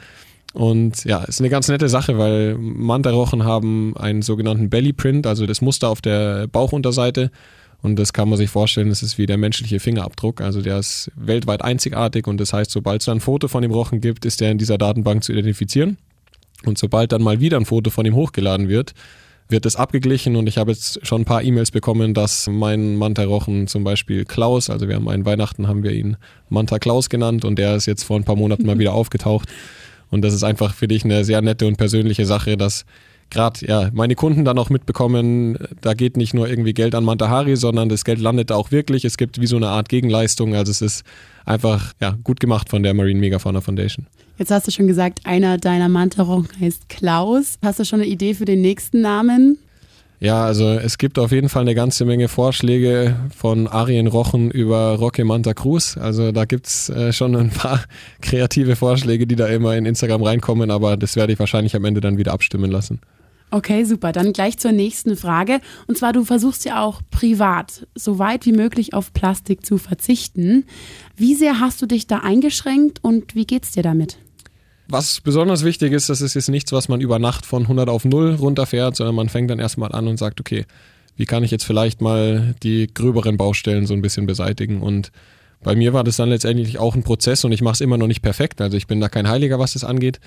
Und 0.54 1.06
ja, 1.06 1.24
ist 1.24 1.40
eine 1.40 1.50
ganz 1.50 1.70
nette 1.70 1.88
Sache, 1.88 2.18
weil 2.18 2.58
Manta-Rochen 2.58 3.46
haben 3.46 3.96
einen 3.96 4.22
sogenannten 4.22 4.70
Bellyprint, 4.70 5.26
also 5.26 5.46
das 5.46 5.62
Muster 5.62 5.88
auf 5.88 6.02
der 6.02 6.48
Bauchunterseite. 6.48 7.32
Und 7.82 7.98
das 7.98 8.14
kann 8.14 8.30
man 8.30 8.38
sich 8.38 8.50
vorstellen, 8.50 8.90
das 8.90 9.02
ist 9.02 9.18
wie 9.18 9.26
der 9.26 9.38
menschliche 9.38 9.80
Fingerabdruck. 9.80 10.42
Also 10.42 10.62
der 10.62 10.80
ist 10.80 11.12
weltweit 11.16 11.64
einzigartig 11.64 12.28
und 12.28 12.40
das 12.40 12.54
heißt, 12.54 12.70
sobald 12.70 13.02
es 13.02 13.10
ein 13.10 13.20
Foto 13.20 13.48
von 13.48 13.64
dem 13.64 13.72
Rochen 13.72 14.02
gibt, 14.02 14.26
ist 14.26 14.40
der 14.40 14.52
in 14.52 14.58
dieser 14.58 14.78
Datenbank 14.78 15.24
zu 15.24 15.32
identifizieren. 15.32 15.98
Und 16.64 16.78
sobald 16.78 17.12
dann 17.12 17.24
mal 17.24 17.40
wieder 17.40 17.58
ein 17.58 17.66
Foto 17.66 17.90
von 17.90 18.06
ihm 18.06 18.16
hochgeladen 18.16 18.70
wird, 18.70 18.94
wird 19.52 19.66
es 19.66 19.76
abgeglichen 19.76 20.36
und 20.36 20.48
ich 20.48 20.58
habe 20.58 20.72
jetzt 20.72 21.06
schon 21.06 21.22
ein 21.22 21.26
paar 21.26 21.44
E-Mails 21.44 21.72
bekommen, 21.72 22.14
dass 22.14 22.48
mein 22.48 22.96
Manta-Rochen 22.96 23.68
zum 23.68 23.84
Beispiel 23.84 24.26
Klaus, 24.26 24.70
also 24.70 24.88
wir 24.88 24.96
haben 24.96 25.10
einen 25.10 25.26
Weihnachten, 25.26 25.68
haben 25.68 25.84
wir 25.84 25.92
ihn 25.92 26.18
Manta 26.50 26.80
Klaus 26.80 27.10
genannt 27.10 27.44
und 27.44 27.60
der 27.60 27.76
ist 27.76 27.86
jetzt 27.86 28.04
vor 28.04 28.16
ein 28.16 28.24
paar 28.24 28.38
Monaten 28.38 28.66
mal 28.66 28.80
wieder 28.80 28.94
aufgetaucht. 28.94 29.50
Und 30.10 30.22
das 30.22 30.34
ist 30.34 30.44
einfach 30.44 30.74
für 30.74 30.88
dich 30.88 31.04
eine 31.04 31.24
sehr 31.24 31.42
nette 31.42 31.68
und 31.68 31.78
persönliche 31.78 32.26
Sache, 32.26 32.58
dass 32.58 32.86
gerade 33.32 33.66
ja, 33.66 33.90
meine 33.94 34.16
Kunden 34.16 34.46
dann 34.46 34.60
auch 34.60 34.70
mitbekommen, 34.70 35.58
da 35.82 35.94
geht 35.94 36.18
nicht 36.18 36.34
nur 36.34 36.48
irgendwie 36.48 36.74
Geld 36.74 36.94
an 36.94 37.04
Mantahari, 37.04 37.56
sondern 37.56 37.90
das 37.90 38.06
Geld 38.06 38.20
landet 38.20 38.52
da 38.52 38.56
auch 38.56 38.72
wirklich. 38.72 39.06
Es 39.06 39.18
gibt 39.18 39.42
wie 39.42 39.48
so 39.48 39.56
eine 39.56 39.70
Art 39.70 39.90
Gegenleistung. 39.90 40.54
Also 40.54 40.72
es 40.72 40.82
ist 40.82 41.04
einfach 41.46 41.94
ja, 42.00 42.16
gut 42.24 42.40
gemacht 42.40 42.70
von 42.70 42.84
der 42.84 42.94
Marine 42.94 43.20
Megafauna 43.20 43.62
Foundation. 43.62 44.06
Jetzt 44.38 44.52
hast 44.52 44.68
du 44.68 44.72
schon 44.72 44.88
gesagt, 44.88 45.22
einer 45.26 45.58
deiner 45.58 45.90
Mantarochen 45.90 46.50
heißt 46.60 46.90
Klaus. 46.90 47.58
Hast 47.64 47.80
du 47.80 47.86
schon 47.86 48.02
eine 48.02 48.10
Idee 48.10 48.34
für 48.34 48.46
den 48.46 48.62
nächsten 48.62 49.02
Namen? 49.02 49.58
Ja, 50.20 50.46
also 50.46 50.70
es 50.70 51.00
gibt 51.00 51.18
auf 51.18 51.32
jeden 51.32 51.50
Fall 51.50 51.64
eine 51.64 51.74
ganze 51.74 52.06
Menge 52.06 52.28
Vorschläge 52.28 53.16
von 53.36 53.68
Arien 53.68 54.06
Rochen 54.06 54.52
über 54.52 54.94
Roque 55.00 55.26
Manta 55.26 55.56
Cruz. 55.56 55.98
Also 55.98 56.32
da 56.32 56.46
gibt 56.46 56.68
es 56.68 56.90
äh, 56.90 57.12
schon 57.12 57.36
ein 57.36 57.50
paar 57.50 57.84
kreative 58.22 58.76
Vorschläge, 58.76 59.26
die 59.26 59.36
da 59.36 59.48
immer 59.48 59.76
in 59.76 59.88
Instagram 59.88 60.22
reinkommen, 60.22 60.70
aber 60.70 60.96
das 60.96 61.16
werde 61.16 61.34
ich 61.34 61.40
wahrscheinlich 61.40 61.76
am 61.76 61.86
Ende 61.86 62.02
dann 62.02 62.20
wieder 62.20 62.34
abstimmen 62.34 62.70
lassen. 62.70 63.00
Okay, 63.52 63.84
super. 63.84 64.14
Dann 64.14 64.32
gleich 64.32 64.58
zur 64.58 64.72
nächsten 64.72 65.18
Frage. 65.18 65.60
Und 65.88 65.98
zwar, 65.98 66.14
du 66.14 66.24
versuchst 66.24 66.64
ja 66.64 66.82
auch 66.82 67.02
privat 67.12 67.86
so 67.96 68.18
weit 68.18 68.46
wie 68.46 68.54
möglich 68.54 68.94
auf 68.94 69.12
Plastik 69.14 69.66
zu 69.66 69.78
verzichten. 69.78 70.66
Wie 71.18 71.36
sehr 71.36 71.60
hast 71.60 71.82
du 71.82 71.86
dich 71.86 72.08
da 72.08 72.20
eingeschränkt 72.20 73.04
und 73.04 73.36
wie 73.36 73.46
geht's 73.46 73.72
dir 73.72 73.84
damit? 73.84 74.18
Was 74.88 75.20
besonders 75.22 75.64
wichtig 75.66 75.92
ist, 75.92 76.10
das 76.10 76.22
ist 76.22 76.34
jetzt 76.34 76.50
nichts, 76.50 76.72
was 76.72 76.88
man 76.88 77.02
über 77.02 77.20
Nacht 77.20 77.46
von 77.46 77.64
100 77.64 77.90
auf 77.90 78.06
0 78.06 78.36
runterfährt, 78.36 78.96
sondern 78.96 79.16
man 79.16 79.30
fängt 79.30 79.50
dann 79.50 79.60
erstmal 79.60 79.92
an 79.92 80.08
und 80.08 80.18
sagt, 80.18 80.40
okay, 80.40 80.66
wie 81.18 81.26
kann 81.26 81.44
ich 81.44 81.52
jetzt 81.52 81.66
vielleicht 81.66 82.02
mal 82.02 82.56
die 82.64 82.88
gröberen 82.94 83.38
Baustellen 83.38 83.86
so 83.86 83.94
ein 83.94 84.02
bisschen 84.02 84.26
beseitigen 84.26 84.82
und 84.82 85.12
bei 85.64 85.76
mir 85.76 85.94
war 85.94 86.04
das 86.04 86.18
dann 86.18 86.30
letztendlich 86.30 86.80
auch 86.80 86.96
ein 86.96 87.04
Prozess 87.04 87.46
und 87.46 87.52
ich 87.52 87.62
mache 87.62 87.76
es 87.76 87.82
immer 87.82 87.98
noch 87.98 88.08
nicht 88.08 88.22
perfekt. 88.22 88.62
Also 88.62 88.78
ich 88.78 88.88
bin 88.88 89.00
da 89.00 89.10
kein 89.10 89.30
Heiliger, 89.30 89.60
was 89.60 89.74
das 89.74 89.84
angeht. 89.84 90.20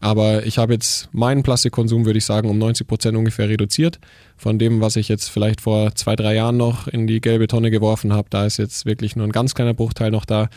Aber 0.00 0.46
ich 0.46 0.58
habe 0.58 0.72
jetzt 0.72 1.08
meinen 1.12 1.42
Plastikkonsum, 1.42 2.04
würde 2.04 2.18
ich 2.18 2.24
sagen, 2.24 2.48
um 2.48 2.58
90 2.58 2.86
Prozent 2.86 3.16
ungefähr 3.16 3.48
reduziert. 3.48 3.98
Von 4.36 4.58
dem, 4.58 4.80
was 4.80 4.96
ich 4.96 5.08
jetzt 5.08 5.28
vielleicht 5.28 5.60
vor 5.60 5.94
zwei, 5.94 6.14
drei 6.14 6.34
Jahren 6.34 6.56
noch 6.56 6.86
in 6.86 7.06
die 7.06 7.20
gelbe 7.20 7.48
Tonne 7.48 7.70
geworfen 7.70 8.12
habe, 8.12 8.28
da 8.30 8.46
ist 8.46 8.58
jetzt 8.58 8.86
wirklich 8.86 9.16
nur 9.16 9.26
ein 9.26 9.32
ganz 9.32 9.54
kleiner 9.54 9.74
Bruchteil 9.74 10.10
noch 10.10 10.24
da. 10.24 10.48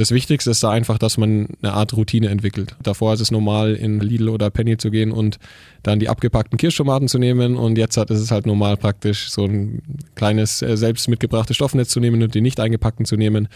Das 0.00 0.12
Wichtigste 0.12 0.52
ist 0.52 0.62
da 0.62 0.70
einfach, 0.70 0.96
dass 0.96 1.18
man 1.18 1.48
eine 1.60 1.72
Art 1.72 1.92
Routine 1.92 2.28
entwickelt. 2.28 2.76
Davor 2.84 3.14
ist 3.14 3.20
es 3.20 3.32
normal, 3.32 3.74
in 3.74 3.98
Lidl 3.98 4.28
oder 4.28 4.48
Penny 4.48 4.76
zu 4.76 4.92
gehen 4.92 5.10
und 5.10 5.40
dann 5.82 5.98
die 5.98 6.08
abgepackten 6.08 6.56
Kirschtomaten 6.56 7.08
zu 7.08 7.18
nehmen. 7.18 7.56
Und 7.56 7.76
jetzt 7.76 7.96
ist 7.96 8.10
es 8.10 8.30
halt 8.30 8.46
normal 8.46 8.76
praktisch, 8.76 9.28
so 9.28 9.44
ein 9.44 9.82
kleines 10.14 10.62
äh, 10.62 10.76
selbst 10.76 11.08
mitgebrachtes 11.08 11.56
Stoffnetz 11.56 11.88
zu 11.88 11.98
nehmen 11.98 12.22
und 12.22 12.32
die 12.32 12.40
nicht 12.40 12.60
eingepackten 12.60 13.06
zu 13.06 13.16
nehmen. 13.16 13.48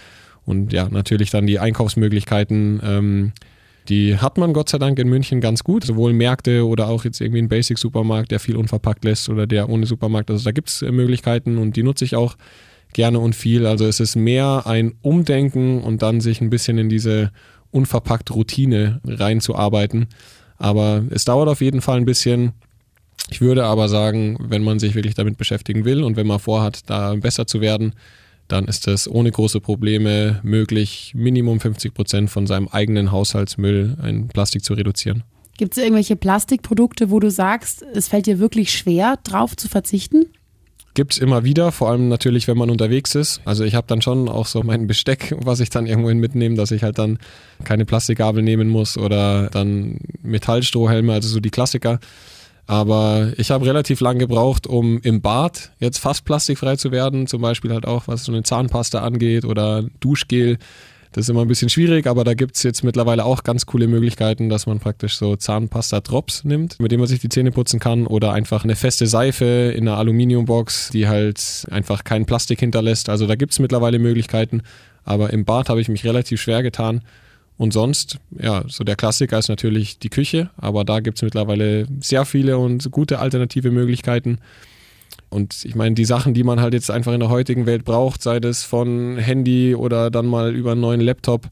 Und 0.44 0.72
ja, 0.72 0.88
natürlich 0.88 1.30
dann 1.30 1.46
die 1.46 1.60
Einkaufsmöglichkeiten 1.60 2.80
ähm, 2.82 3.32
die 3.88 4.16
hat 4.16 4.38
man 4.38 4.52
Gott 4.52 4.68
sei 4.68 4.78
Dank 4.78 4.98
in 4.98 5.08
München 5.08 5.40
ganz 5.40 5.64
gut, 5.64 5.84
sowohl 5.84 6.12
Märkte 6.12 6.66
oder 6.66 6.88
auch 6.88 7.04
jetzt 7.04 7.20
irgendwie 7.20 7.42
ein 7.42 7.48
Basic-Supermarkt, 7.48 8.30
der 8.30 8.40
viel 8.40 8.56
unverpackt 8.56 9.04
lässt 9.04 9.28
oder 9.28 9.46
der 9.46 9.68
ohne 9.68 9.86
Supermarkt. 9.86 10.30
Also 10.30 10.44
da 10.44 10.52
gibt 10.52 10.68
es 10.68 10.82
äh, 10.82 10.92
Möglichkeiten 10.92 11.58
und 11.58 11.76
die 11.76 11.82
nutze 11.82 12.04
ich 12.04 12.14
auch 12.14 12.36
gerne 12.92 13.18
und 13.18 13.34
viel. 13.34 13.66
Also 13.66 13.86
es 13.86 14.00
ist 14.00 14.16
mehr 14.16 14.62
ein 14.66 14.94
Umdenken 15.02 15.82
und 15.82 16.02
dann 16.02 16.20
sich 16.20 16.40
ein 16.40 16.50
bisschen 16.50 16.78
in 16.78 16.88
diese 16.88 17.32
unverpackt 17.70 18.30
Routine 18.30 19.00
reinzuarbeiten. 19.04 20.06
Aber 20.58 21.02
es 21.10 21.24
dauert 21.24 21.48
auf 21.48 21.60
jeden 21.60 21.80
Fall 21.80 21.96
ein 21.96 22.04
bisschen. 22.04 22.52
Ich 23.30 23.40
würde 23.40 23.64
aber 23.64 23.88
sagen, 23.88 24.36
wenn 24.40 24.62
man 24.62 24.78
sich 24.78 24.94
wirklich 24.94 25.14
damit 25.14 25.38
beschäftigen 25.38 25.84
will 25.84 26.04
und 26.04 26.16
wenn 26.16 26.26
man 26.26 26.38
vorhat, 26.38 26.88
da 26.90 27.14
besser 27.14 27.46
zu 27.46 27.60
werden, 27.60 27.94
dann 28.52 28.66
ist 28.66 28.86
das 28.86 29.08
ohne 29.08 29.30
große 29.30 29.60
Probleme 29.60 30.40
möglich, 30.42 31.12
Minimum 31.16 31.58
50 31.58 31.94
Prozent 31.94 32.30
von 32.30 32.46
seinem 32.46 32.68
eigenen 32.68 33.10
Haushaltsmüll 33.10 33.96
in 34.06 34.28
Plastik 34.28 34.62
zu 34.62 34.74
reduzieren. 34.74 35.24
Gibt 35.56 35.76
es 35.76 35.82
irgendwelche 35.82 36.16
Plastikprodukte, 36.16 37.10
wo 37.10 37.18
du 37.18 37.30
sagst, 37.30 37.82
es 37.94 38.08
fällt 38.08 38.26
dir 38.26 38.38
wirklich 38.38 38.72
schwer, 38.72 39.18
drauf 39.24 39.56
zu 39.56 39.68
verzichten? 39.68 40.26
Gibt 40.94 41.14
es 41.14 41.18
immer 41.18 41.44
wieder, 41.44 41.72
vor 41.72 41.88
allem 41.88 42.08
natürlich, 42.10 42.46
wenn 42.48 42.58
man 42.58 42.68
unterwegs 42.68 43.14
ist. 43.14 43.40
Also 43.46 43.64
ich 43.64 43.74
habe 43.74 43.86
dann 43.86 44.02
schon 44.02 44.28
auch 44.28 44.46
so 44.46 44.62
mein 44.62 44.86
Besteck, 44.86 45.34
was 45.38 45.60
ich 45.60 45.70
dann 45.70 45.86
irgendwohin 45.86 46.18
mitnehme, 46.18 46.54
dass 46.54 46.70
ich 46.70 46.82
halt 46.82 46.98
dann 46.98 47.18
keine 47.64 47.86
Plastikgabel 47.86 48.42
nehmen 48.42 48.68
muss 48.68 48.98
oder 48.98 49.48
dann 49.48 49.98
Metallstrohhelme, 50.22 51.14
also 51.14 51.28
so 51.28 51.40
die 51.40 51.50
Klassiker. 51.50 51.98
Aber 52.66 53.32
ich 53.36 53.50
habe 53.50 53.66
relativ 53.66 54.00
lang 54.00 54.18
gebraucht, 54.18 54.66
um 54.66 55.00
im 55.02 55.20
Bad 55.20 55.72
jetzt 55.80 55.98
fast 55.98 56.24
plastikfrei 56.24 56.76
zu 56.76 56.92
werden. 56.92 57.26
Zum 57.26 57.42
Beispiel 57.42 57.72
halt 57.72 57.86
auch, 57.86 58.06
was 58.06 58.24
so 58.24 58.32
eine 58.32 58.42
Zahnpasta 58.44 59.00
angeht 59.00 59.44
oder 59.44 59.84
Duschgel. 60.00 60.58
Das 61.12 61.26
ist 61.26 61.28
immer 61.28 61.42
ein 61.42 61.48
bisschen 61.48 61.68
schwierig, 61.68 62.06
aber 62.06 62.24
da 62.24 62.32
gibt 62.32 62.56
es 62.56 62.62
jetzt 62.62 62.84
mittlerweile 62.84 63.26
auch 63.26 63.42
ganz 63.42 63.66
coole 63.66 63.86
Möglichkeiten, 63.86 64.48
dass 64.48 64.66
man 64.66 64.80
praktisch 64.80 65.16
so 65.18 65.36
Zahnpasta-Drops 65.36 66.44
nimmt, 66.44 66.80
mit 66.80 66.90
dem 66.90 67.00
man 67.00 67.06
sich 67.06 67.20
die 67.20 67.28
Zähne 67.28 67.50
putzen 67.50 67.80
kann 67.80 68.06
oder 68.06 68.32
einfach 68.32 68.64
eine 68.64 68.76
feste 68.76 69.06
Seife 69.06 69.74
in 69.76 69.86
einer 69.86 69.98
Aluminiumbox, 69.98 70.88
die 70.88 71.08
halt 71.08 71.66
einfach 71.70 72.04
kein 72.04 72.24
Plastik 72.24 72.60
hinterlässt. 72.60 73.10
Also 73.10 73.26
da 73.26 73.34
gibt 73.34 73.52
es 73.52 73.58
mittlerweile 73.58 73.98
Möglichkeiten, 73.98 74.62
aber 75.04 75.34
im 75.34 75.44
Bad 75.44 75.68
habe 75.68 75.82
ich 75.82 75.90
mich 75.90 76.04
relativ 76.04 76.40
schwer 76.40 76.62
getan. 76.62 77.02
Und 77.58 77.72
sonst, 77.72 78.18
ja, 78.38 78.64
so 78.66 78.82
der 78.82 78.96
Klassiker 78.96 79.38
ist 79.38 79.48
natürlich 79.48 79.98
die 79.98 80.08
Küche, 80.08 80.50
aber 80.56 80.84
da 80.84 81.00
gibt 81.00 81.18
es 81.18 81.22
mittlerweile 81.22 81.86
sehr 82.00 82.24
viele 82.24 82.58
und 82.58 82.90
gute 82.90 83.18
alternative 83.18 83.70
Möglichkeiten. 83.70 84.38
Und 85.28 85.64
ich 85.64 85.74
meine, 85.74 85.94
die 85.94 86.04
Sachen, 86.04 86.34
die 86.34 86.44
man 86.44 86.60
halt 86.60 86.74
jetzt 86.74 86.90
einfach 86.90 87.12
in 87.12 87.20
der 87.20 87.28
heutigen 87.28 87.66
Welt 87.66 87.84
braucht, 87.84 88.22
sei 88.22 88.40
das 88.40 88.64
von 88.64 89.16
Handy 89.18 89.74
oder 89.74 90.10
dann 90.10 90.26
mal 90.26 90.54
über 90.54 90.72
einen 90.72 90.80
neuen 90.80 91.00
Laptop, 91.00 91.48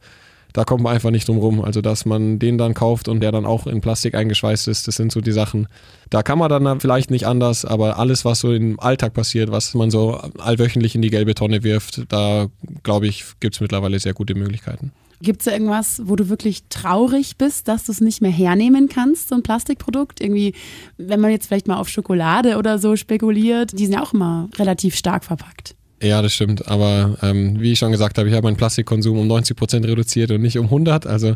da 0.53 0.65
kommt 0.65 0.83
man 0.83 0.95
einfach 0.95 1.11
nicht 1.11 1.29
drum 1.29 1.39
rum. 1.39 1.63
Also, 1.63 1.81
dass 1.81 2.05
man 2.05 2.39
den 2.39 2.59
dann 2.59 2.75
kauft 2.75 3.09
und 3.09 3.21
der 3.21 3.33
dann 3.33 3.47
auch 3.47 3.67
in 3.67 3.81
Plastik 3.81 4.15
eingeschweißt 4.15 4.69
ist, 4.69 4.89
das 4.89 4.97
sind 4.97 5.13
so 5.13 5.21
die 5.21 5.33
Sachen. 5.33 5.69
Da 6.11 6.23
kann 6.23 6.39
man 6.39 6.49
dann 6.49 6.81
vielleicht 6.81 7.11
nicht 7.11 7.27
anders, 7.27 7.65
aber 7.65 7.99
alles, 7.99 8.25
was 8.25 8.41
so 8.41 8.53
im 8.53 8.81
Alltag 8.81 9.15
passiert, 9.15 9.51
was 9.51 9.75
man 9.75 9.91
so 9.91 10.15
allwöchentlich 10.39 10.95
in 10.95 11.03
die 11.03 11.11
gelbe 11.11 11.35
Tonne 11.35 11.63
wirft, 11.63 12.03
da 12.09 12.49
glaube 12.83 13.07
ich, 13.07 13.25
gibt 13.39 13.55
es 13.55 13.61
mittlerweile 13.61 13.99
sehr 13.99 14.15
gute 14.15 14.35
Möglichkeiten. 14.35 14.93
Gibt 15.23 15.41
es 15.41 15.45
da 15.45 15.53
irgendwas, 15.53 16.01
wo 16.05 16.17
du 16.17 16.29
wirklich 16.29 16.65
traurig 16.71 17.37
bist, 17.37 17.69
dass 17.69 17.85
du 17.85 17.93
es 17.93 18.01
nicht 18.01 18.23
mehr 18.23 18.31
hernehmen 18.31 18.89
kannst, 18.89 19.29
so 19.29 19.35
ein 19.35 19.43
Plastikprodukt? 19.43 20.21
Irgendwie, 20.21 20.55
wenn 20.97 21.21
man 21.21 21.31
jetzt 21.31 21.47
vielleicht 21.47 21.69
mal 21.69 21.77
auf 21.77 21.89
Schokolade 21.89 22.57
oder 22.57 22.79
so 22.79 22.97
spekuliert, 22.97 23.79
die 23.79 23.85
sind 23.85 23.95
ja 23.95 24.03
auch 24.03 24.15
immer 24.15 24.49
relativ 24.59 24.97
stark 24.97 25.25
verpackt. 25.25 25.75
Ja, 26.03 26.23
das 26.23 26.33
stimmt. 26.33 26.67
Aber 26.69 27.19
ähm, 27.23 27.61
wie 27.61 27.73
ich 27.73 27.79
schon 27.79 27.93
gesagt 27.93 28.17
habe, 28.17 28.29
ich 28.29 28.35
habe 28.35 28.45
meinen 28.45 28.57
Plastikkonsum 28.57 29.19
um 29.19 29.27
90 29.27 29.57
Prozent 29.57 29.87
reduziert 29.87 30.31
und 30.31 30.41
nicht 30.41 30.59
um 30.59 30.67
100. 30.67 31.07
Also 31.07 31.35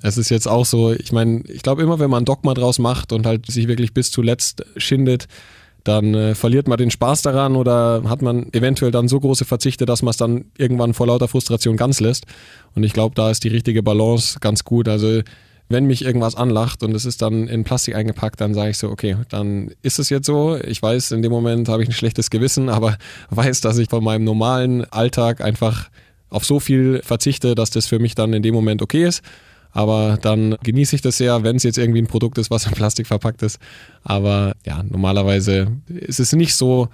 es 0.00 0.16
ist 0.16 0.30
jetzt 0.30 0.48
auch 0.48 0.64
so, 0.64 0.92
ich 0.92 1.12
meine, 1.12 1.42
ich 1.48 1.62
glaube 1.62 1.82
immer, 1.82 1.98
wenn 1.98 2.10
man 2.10 2.22
ein 2.22 2.26
Dogma 2.26 2.54
draus 2.54 2.78
macht 2.78 3.12
und 3.12 3.26
halt 3.26 3.44
sich 3.46 3.68
wirklich 3.68 3.92
bis 3.92 4.10
zuletzt 4.10 4.64
schindet, 4.78 5.28
dann 5.86 6.14
äh, 6.14 6.34
verliert 6.34 6.66
man 6.66 6.78
den 6.78 6.90
Spaß 6.90 7.22
daran 7.22 7.54
oder 7.54 8.02
hat 8.06 8.20
man 8.20 8.52
eventuell 8.52 8.90
dann 8.90 9.06
so 9.06 9.20
große 9.20 9.44
Verzichte, 9.44 9.86
dass 9.86 10.02
man 10.02 10.10
es 10.10 10.16
dann 10.16 10.46
irgendwann 10.58 10.94
vor 10.94 11.06
lauter 11.06 11.28
Frustration 11.28 11.76
ganz 11.76 12.00
lässt. 12.00 12.26
Und 12.74 12.82
ich 12.82 12.92
glaube, 12.92 13.14
da 13.14 13.30
ist 13.30 13.44
die 13.44 13.48
richtige 13.48 13.84
Balance 13.84 14.38
ganz 14.40 14.64
gut. 14.64 14.88
Also 14.88 15.20
wenn 15.68 15.86
mich 15.86 16.04
irgendwas 16.04 16.34
anlacht 16.34 16.82
und 16.82 16.94
es 16.94 17.04
ist 17.04 17.22
dann 17.22 17.46
in 17.46 17.62
Plastik 17.62 17.94
eingepackt, 17.94 18.40
dann 18.40 18.52
sage 18.52 18.70
ich 18.70 18.78
so, 18.78 18.90
okay, 18.90 19.16
dann 19.28 19.70
ist 19.82 20.00
es 20.00 20.10
jetzt 20.10 20.26
so. 20.26 20.56
Ich 20.56 20.82
weiß, 20.82 21.12
in 21.12 21.22
dem 21.22 21.30
Moment 21.30 21.68
habe 21.68 21.84
ich 21.84 21.88
ein 21.88 21.92
schlechtes 21.94 22.30
Gewissen, 22.30 22.68
aber 22.68 22.96
weiß, 23.30 23.60
dass 23.60 23.78
ich 23.78 23.88
von 23.88 24.02
meinem 24.02 24.24
normalen 24.24 24.84
Alltag 24.90 25.40
einfach 25.40 25.88
auf 26.30 26.44
so 26.44 26.58
viel 26.58 27.00
verzichte, 27.04 27.54
dass 27.54 27.70
das 27.70 27.86
für 27.86 28.00
mich 28.00 28.16
dann 28.16 28.32
in 28.32 28.42
dem 28.42 28.54
Moment 28.54 28.82
okay 28.82 29.04
ist. 29.04 29.22
Aber 29.76 30.16
dann 30.22 30.56
genieße 30.62 30.96
ich 30.96 31.02
das 31.02 31.18
sehr, 31.18 31.42
wenn 31.42 31.56
es 31.56 31.62
jetzt 31.62 31.76
irgendwie 31.76 32.00
ein 32.00 32.06
Produkt 32.06 32.38
ist, 32.38 32.50
was 32.50 32.64
in 32.64 32.72
Plastik 32.72 33.06
verpackt 33.06 33.42
ist. 33.42 33.58
Aber 34.04 34.54
ja, 34.64 34.82
normalerweise 34.82 35.70
ist 35.86 36.18
es 36.18 36.32
nicht 36.32 36.54
so, 36.54 36.88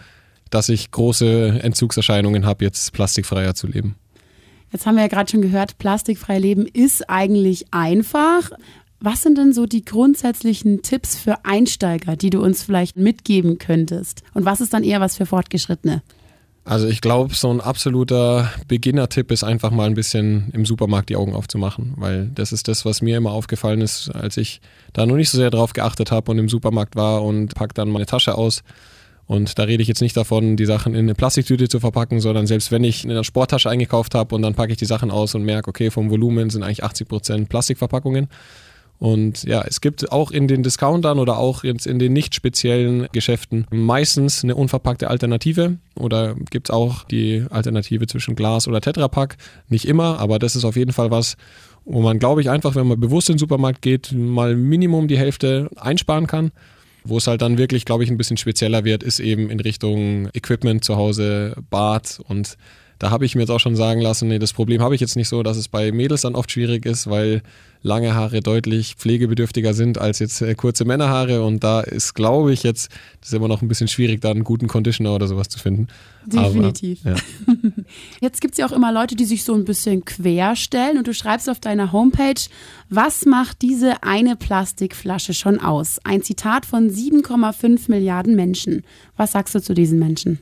dass 0.50 0.68
ich 0.68 0.90
große 0.90 1.60
Entzugserscheinungen 1.62 2.44
habe, 2.44 2.64
jetzt 2.64 2.92
plastikfreier 2.92 3.54
zu 3.54 3.68
leben. 3.68 3.94
Jetzt 4.72 4.84
haben 4.84 4.96
wir 4.96 5.02
ja 5.02 5.08
gerade 5.08 5.30
schon 5.30 5.42
gehört, 5.42 5.78
plastikfrei 5.78 6.40
leben 6.40 6.66
ist 6.66 7.08
eigentlich 7.08 7.66
einfach. 7.72 8.50
Was 8.98 9.22
sind 9.22 9.38
denn 9.38 9.52
so 9.52 9.66
die 9.66 9.84
grundsätzlichen 9.84 10.82
Tipps 10.82 11.16
für 11.16 11.44
Einsteiger, 11.44 12.16
die 12.16 12.30
du 12.30 12.42
uns 12.42 12.64
vielleicht 12.64 12.96
mitgeben 12.96 13.58
könntest? 13.58 14.24
Und 14.34 14.44
was 14.44 14.60
ist 14.60 14.74
dann 14.74 14.82
eher 14.82 15.00
was 15.00 15.16
für 15.16 15.26
Fortgeschrittene? 15.26 16.02
Also 16.64 16.86
ich 16.86 17.00
glaube, 17.00 17.34
so 17.34 17.50
ein 17.50 17.60
absoluter 17.60 18.52
Beginner-Tipp 18.68 19.32
ist 19.32 19.42
einfach 19.42 19.72
mal 19.72 19.86
ein 19.86 19.94
bisschen 19.94 20.50
im 20.52 20.64
Supermarkt 20.64 21.08
die 21.08 21.16
Augen 21.16 21.34
aufzumachen, 21.34 21.94
weil 21.96 22.30
das 22.34 22.52
ist 22.52 22.68
das, 22.68 22.84
was 22.84 23.02
mir 23.02 23.16
immer 23.16 23.32
aufgefallen 23.32 23.80
ist, 23.80 24.10
als 24.10 24.36
ich 24.36 24.60
da 24.92 25.04
noch 25.04 25.16
nicht 25.16 25.30
so 25.30 25.38
sehr 25.38 25.50
drauf 25.50 25.72
geachtet 25.72 26.12
habe 26.12 26.30
und 26.30 26.38
im 26.38 26.48
Supermarkt 26.48 26.94
war 26.94 27.24
und 27.24 27.54
pack 27.56 27.74
dann 27.74 27.90
meine 27.90 28.06
Tasche 28.06 28.36
aus. 28.36 28.62
Und 29.26 29.58
da 29.58 29.64
rede 29.64 29.82
ich 29.82 29.88
jetzt 29.88 30.02
nicht 30.02 30.16
davon, 30.16 30.56
die 30.56 30.66
Sachen 30.66 30.94
in 30.94 31.00
eine 31.00 31.14
Plastiktüte 31.14 31.68
zu 31.68 31.80
verpacken, 31.80 32.20
sondern 32.20 32.46
selbst 32.46 32.70
wenn 32.70 32.84
ich 32.84 33.04
eine 33.04 33.24
Sporttasche 33.24 33.70
eingekauft 33.70 34.14
habe 34.14 34.34
und 34.34 34.42
dann 34.42 34.54
packe 34.54 34.72
ich 34.72 34.78
die 34.78 34.84
Sachen 34.84 35.10
aus 35.10 35.34
und 35.34 35.42
merke, 35.42 35.68
okay, 35.68 35.90
vom 35.90 36.10
Volumen 36.10 36.50
sind 36.50 36.62
eigentlich 36.62 36.84
80 36.84 37.08
Prozent 37.08 37.48
Plastikverpackungen, 37.48 38.28
und 39.02 39.42
ja, 39.42 39.64
es 39.66 39.80
gibt 39.80 40.12
auch 40.12 40.30
in 40.30 40.46
den 40.46 40.62
Discountern 40.62 41.18
oder 41.18 41.36
auch 41.36 41.64
jetzt 41.64 41.88
in 41.88 41.98
den 41.98 42.12
nicht 42.12 42.36
speziellen 42.36 43.08
Geschäften 43.10 43.66
meistens 43.72 44.44
eine 44.44 44.54
unverpackte 44.54 45.10
Alternative 45.10 45.78
oder 45.96 46.36
gibt 46.50 46.68
es 46.68 46.70
auch 46.72 47.02
die 47.02 47.44
Alternative 47.50 48.06
zwischen 48.06 48.36
Glas 48.36 48.68
oder 48.68 48.80
Tetrapack. 48.80 49.38
Nicht 49.68 49.88
immer, 49.88 50.20
aber 50.20 50.38
das 50.38 50.54
ist 50.54 50.64
auf 50.64 50.76
jeden 50.76 50.92
Fall 50.92 51.10
was, 51.10 51.36
wo 51.84 52.00
man, 52.00 52.20
glaube 52.20 52.42
ich, 52.42 52.48
einfach, 52.48 52.76
wenn 52.76 52.86
man 52.86 53.00
bewusst 53.00 53.28
in 53.28 53.34
den 53.34 53.40
Supermarkt 53.40 53.82
geht, 53.82 54.12
mal 54.12 54.54
Minimum 54.54 55.08
die 55.08 55.18
Hälfte 55.18 55.68
einsparen 55.74 56.28
kann. 56.28 56.52
Wo 57.02 57.18
es 57.18 57.26
halt 57.26 57.42
dann 57.42 57.58
wirklich, 57.58 57.84
glaube 57.84 58.04
ich, 58.04 58.10
ein 58.10 58.16
bisschen 58.16 58.36
spezieller 58.36 58.84
wird, 58.84 59.02
ist 59.02 59.18
eben 59.18 59.50
in 59.50 59.58
Richtung 59.58 60.28
Equipment 60.32 60.84
zu 60.84 60.94
Hause, 60.94 61.56
Bad 61.70 62.20
und 62.28 62.56
da 63.02 63.10
habe 63.10 63.24
ich 63.24 63.34
mir 63.34 63.40
jetzt 63.40 63.50
auch 63.50 63.58
schon 63.58 63.74
sagen 63.74 64.00
lassen, 64.00 64.28
nee, 64.28 64.38
das 64.38 64.52
Problem 64.52 64.80
habe 64.80 64.94
ich 64.94 65.00
jetzt 65.00 65.16
nicht 65.16 65.28
so, 65.28 65.42
dass 65.42 65.56
es 65.56 65.66
bei 65.66 65.90
Mädels 65.90 66.20
dann 66.20 66.36
oft 66.36 66.52
schwierig 66.52 66.86
ist, 66.86 67.10
weil 67.10 67.42
lange 67.82 68.14
Haare 68.14 68.42
deutlich 68.42 68.94
pflegebedürftiger 68.94 69.74
sind 69.74 69.98
als 69.98 70.20
jetzt 70.20 70.40
äh, 70.40 70.54
kurze 70.54 70.84
Männerhaare. 70.84 71.42
Und 71.42 71.64
da 71.64 71.80
ist, 71.80 72.14
glaube 72.14 72.52
ich, 72.52 72.62
jetzt, 72.62 72.92
das 73.20 73.30
ist 73.30 73.34
immer 73.34 73.48
noch 73.48 73.60
ein 73.60 73.66
bisschen 73.66 73.88
schwierig, 73.88 74.20
da 74.20 74.30
einen 74.30 74.44
guten 74.44 74.68
Conditioner 74.68 75.16
oder 75.16 75.26
sowas 75.26 75.48
zu 75.48 75.58
finden. 75.58 75.88
Definitiv. 76.26 77.00
Aber, 77.04 77.16
ja. 77.16 77.22
Jetzt 78.20 78.40
gibt 78.40 78.54
es 78.54 78.58
ja 78.58 78.66
auch 78.66 78.72
immer 78.72 78.92
Leute, 78.92 79.16
die 79.16 79.24
sich 79.24 79.42
so 79.42 79.52
ein 79.52 79.64
bisschen 79.64 80.04
querstellen 80.04 80.96
und 80.96 81.08
du 81.08 81.12
schreibst 81.12 81.50
auf 81.50 81.58
deiner 81.58 81.90
Homepage, 81.90 82.40
was 82.88 83.26
macht 83.26 83.62
diese 83.62 84.04
eine 84.04 84.36
Plastikflasche 84.36 85.34
schon 85.34 85.58
aus? 85.58 85.98
Ein 86.04 86.22
Zitat 86.22 86.66
von 86.66 86.88
7,5 86.88 87.90
Milliarden 87.90 88.36
Menschen. 88.36 88.84
Was 89.16 89.32
sagst 89.32 89.56
du 89.56 89.60
zu 89.60 89.74
diesen 89.74 89.98
Menschen? 89.98 90.38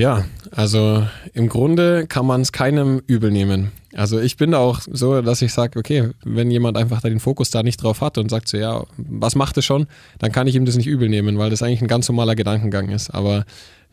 Ja, 0.00 0.24
also 0.50 1.06
im 1.34 1.50
Grunde 1.50 2.06
kann 2.06 2.24
man 2.24 2.40
es 2.40 2.52
keinem 2.52 3.02
übel 3.06 3.30
nehmen. 3.30 3.70
Also 3.92 4.18
ich 4.18 4.38
bin 4.38 4.54
auch 4.54 4.80
so, 4.80 5.20
dass 5.20 5.42
ich 5.42 5.52
sage, 5.52 5.78
okay, 5.78 6.08
wenn 6.24 6.50
jemand 6.50 6.78
einfach 6.78 7.02
da 7.02 7.10
den 7.10 7.20
Fokus 7.20 7.50
da 7.50 7.62
nicht 7.62 7.82
drauf 7.82 8.00
hat 8.00 8.16
und 8.16 8.30
sagt 8.30 8.48
so, 8.48 8.56
ja, 8.56 8.84
was 8.96 9.34
macht 9.34 9.58
es 9.58 9.66
schon, 9.66 9.88
dann 10.18 10.32
kann 10.32 10.46
ich 10.46 10.54
ihm 10.54 10.64
das 10.64 10.76
nicht 10.76 10.86
übel 10.86 11.10
nehmen, 11.10 11.36
weil 11.36 11.50
das 11.50 11.62
eigentlich 11.62 11.82
ein 11.82 11.86
ganz 11.86 12.08
normaler 12.08 12.34
Gedankengang 12.34 12.88
ist. 12.88 13.10
Aber 13.10 13.44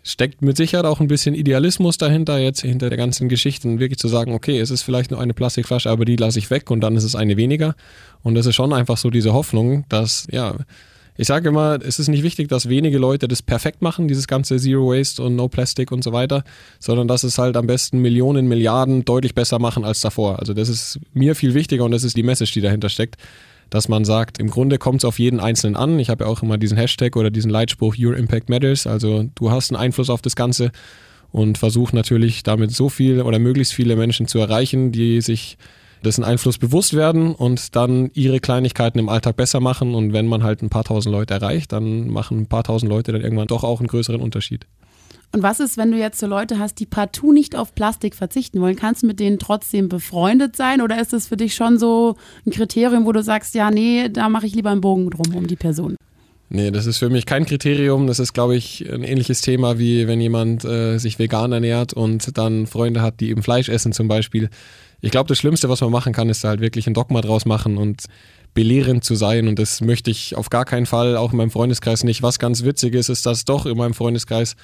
steckt 0.02 0.42
mit 0.42 0.56
Sicherheit 0.56 0.86
auch 0.86 1.02
ein 1.02 1.08
bisschen 1.08 1.36
Idealismus 1.36 1.98
dahinter, 1.98 2.38
jetzt 2.38 2.62
hinter 2.62 2.88
der 2.88 2.98
ganzen 2.98 3.28
Geschichte, 3.28 3.68
und 3.68 3.82
wirklich 3.82 4.00
zu 4.00 4.08
sagen, 4.08 4.34
okay, 4.34 4.62
es 4.62 4.72
ist 4.72 4.84
vielleicht 4.84 5.12
nur 5.12 5.20
eine 5.20 5.34
Plastikflasche, 5.34 5.90
aber 5.90 6.06
die 6.06 6.16
lasse 6.16 6.40
ich 6.40 6.50
weg 6.50 6.72
und 6.72 6.80
dann 6.80 6.96
ist 6.96 7.04
es 7.04 7.16
eine 7.16 7.36
weniger. 7.36 7.76
Und 8.24 8.36
das 8.36 8.46
ist 8.46 8.56
schon 8.56 8.72
einfach 8.72 8.96
so 8.96 9.10
diese 9.10 9.34
Hoffnung, 9.34 9.84
dass, 9.90 10.26
ja, 10.32 10.56
ich 11.18 11.28
sage 11.28 11.50
immer, 11.50 11.80
es 11.82 12.00
ist 12.00 12.08
nicht 12.08 12.24
wichtig, 12.24 12.48
dass 12.48 12.70
wenige 12.70 13.00
Leute 13.00 13.28
das 13.28 13.42
perfekt 13.42 13.82
machen, 13.82 14.08
dieses 14.08 14.28
ganze 14.28 14.58
Zero 14.58 14.92
Waste 14.92 15.24
und 15.24 15.36
No 15.36 15.48
Plastic 15.48 15.92
und 15.92 16.04
so 16.04 16.14
weiter, 16.14 16.44
sondern 16.80 17.08
dass 17.08 17.24
es 17.24 17.38
halt 17.38 17.58
am 17.58 17.66
besten 17.66 18.00
Millionen, 18.00 18.48
Milliarden 18.48 19.04
deutlich 19.04 19.34
besser 19.34 19.58
machen 19.58 19.84
als 19.84 20.02
davor. 20.02 20.40
Also 20.40 20.54
das 20.54 20.70
ist 20.70 21.00
mir 21.14 21.36
viel 21.36 21.56
wichtiger 21.56 21.84
und 21.86 21.92
das 21.92 22.04
ist 22.04 22.16
die 22.16 22.24
Message, 22.24 22.52
die 22.52 22.62
dahinter 22.62 22.90
steckt, 22.90 23.16
dass 23.72 23.90
man 23.90 24.06
sagt, 24.06 24.40
im 24.40 24.50
Grunde 24.50 24.78
kommt 24.78 25.02
es 25.02 25.06
auf 25.06 25.18
jeden 25.18 25.40
Einzelnen 25.40 25.76
an. 25.76 26.00
Ich 26.00 26.10
habe 26.10 26.24
ja 26.24 26.30
auch 26.30 26.44
immer 26.44 26.58
diesen 26.58 26.78
Hashtag 26.78 27.16
oder 27.16 27.32
diesen 27.32 27.50
Leitspruch 27.50 27.96
Your 27.98 28.16
Impact 28.16 28.50
Matters, 28.50 28.86
also 28.86 29.26
du 29.36 29.52
hast 29.52 29.72
einen 29.72 29.82
Einfluss 29.82 30.10
auf 30.10 30.22
das 30.22 30.36
Ganze 30.36 30.72
und 31.32 31.58
versuch 31.58 31.94
natürlich 31.94 32.44
damit 32.44 32.72
so 32.72 32.90
viel 32.90 33.22
oder 33.22 33.40
möglichst 33.40 33.74
viele 33.74 33.96
Menschen 33.96 34.28
zu 34.28 34.40
erreichen, 34.40 34.92
die 34.92 35.22
sich 35.22 35.58
dessen 36.04 36.24
Einfluss 36.24 36.58
bewusst 36.58 36.94
werden 36.94 37.34
und 37.34 37.76
dann 37.76 38.12
ihre 38.14 38.40
Kleinigkeiten 38.40 39.00
im 39.00 39.10
Alltag 39.10 39.36
besser 39.36 39.60
machen. 39.60 39.96
Und 39.96 40.14
wenn 40.14 40.28
man 40.28 40.44
halt 40.44 40.62
ein 40.62 40.70
paar 40.70 40.84
tausend 40.84 41.14
Leute 41.14 41.34
erreicht, 41.34 41.72
dann 41.72 42.10
machen 42.10 42.40
ein 42.40 42.48
paar 42.48 42.64
tausend 42.64 42.90
Leute 42.90 43.12
dann 43.12 43.22
irgendwann 43.22 43.48
doch 43.48 43.64
auch 43.64 43.80
einen 43.80 43.88
größeren 43.88 44.22
Unterschied. 44.22 44.66
Und 45.34 45.44
was 45.44 45.60
ist, 45.60 45.78
wenn 45.78 45.92
du 45.92 45.98
jetzt 45.98 46.20
so 46.20 46.28
Leute 46.28 46.58
hast, 46.58 46.80
die 46.80 46.86
partout 46.86 47.34
nicht 47.34 47.56
auf 47.56 47.76
Plastik 47.76 48.16
verzichten 48.16 48.62
wollen? 48.62 48.78
Kannst 48.78 49.04
du 49.04 49.08
mit 49.08 49.20
denen 49.20 49.40
trotzdem 49.40 49.90
befreundet 49.90 50.56
sein 50.56 50.82
oder 50.82 51.00
ist 51.02 51.12
das 51.12 51.28
für 51.28 51.38
dich 51.38 51.54
schon 51.54 51.78
so 51.78 52.16
ein 52.46 52.52
Kriterium, 52.52 53.06
wo 53.06 53.12
du 53.12 53.22
sagst, 53.22 53.54
ja, 53.54 53.70
nee, 53.70 54.10
da 54.10 54.30
mache 54.30 54.48
ich 54.48 54.56
lieber 54.56 54.72
einen 54.72 54.82
Bogen 54.82 55.10
drum 55.10 55.36
um 55.36 55.48
die 55.48 55.58
Person? 55.58 55.98
Nee, 56.50 56.72
das 56.72 56.86
ist 56.86 56.98
für 56.98 57.10
mich 57.10 57.26
kein 57.26 57.46
Kriterium. 57.46 58.08
Das 58.08 58.20
ist, 58.20 58.32
glaube 58.32 58.56
ich, 58.56 58.90
ein 58.90 59.04
ähnliches 59.04 59.42
Thema, 59.42 59.80
wie 59.80 60.08
wenn 60.08 60.22
jemand 60.22 60.64
äh, 60.64 60.98
sich 60.98 61.20
vegan 61.20 61.52
ernährt 61.52 61.92
und 61.92 62.38
dann 62.38 62.68
Freunde 62.68 63.02
hat, 63.02 63.20
die 63.20 63.30
eben 63.32 63.44
Fleisch 63.44 63.68
essen 63.68 63.92
zum 63.92 64.08
Beispiel. 64.08 64.50
Ich 65.02 65.12
glaube, 65.12 65.28
das 65.28 65.38
Schlimmste, 65.38 65.70
was 65.70 65.82
man 65.82 65.92
machen 65.92 66.14
kann, 66.14 66.30
ist 66.30 66.44
halt 66.44 66.60
wirklich 66.60 66.88
ein 66.88 66.94
Dogma 66.94 67.22
draus 67.22 67.46
machen 67.46 67.78
und 67.78 68.06
belehrend 68.54 69.04
zu 69.04 69.16
sein. 69.16 69.48
Und 69.48 69.60
das 69.60 69.82
möchte 69.82 70.10
ich 70.10 70.36
auf 70.36 70.50
gar 70.50 70.66
keinen 70.66 70.86
Fall, 70.86 71.16
auch 71.18 71.32
in 71.32 71.38
meinem 71.38 71.52
Freundeskreis 71.52 72.04
nicht. 72.04 72.24
Was 72.24 72.40
ganz 72.40 72.64
witzig 72.64 72.96
ist, 72.96 73.10
ist, 73.10 73.26
dass 73.26 73.46
doch 73.46 73.66
in 73.66 73.78
meinem 73.78 73.94
Freundeskreis 73.94 74.56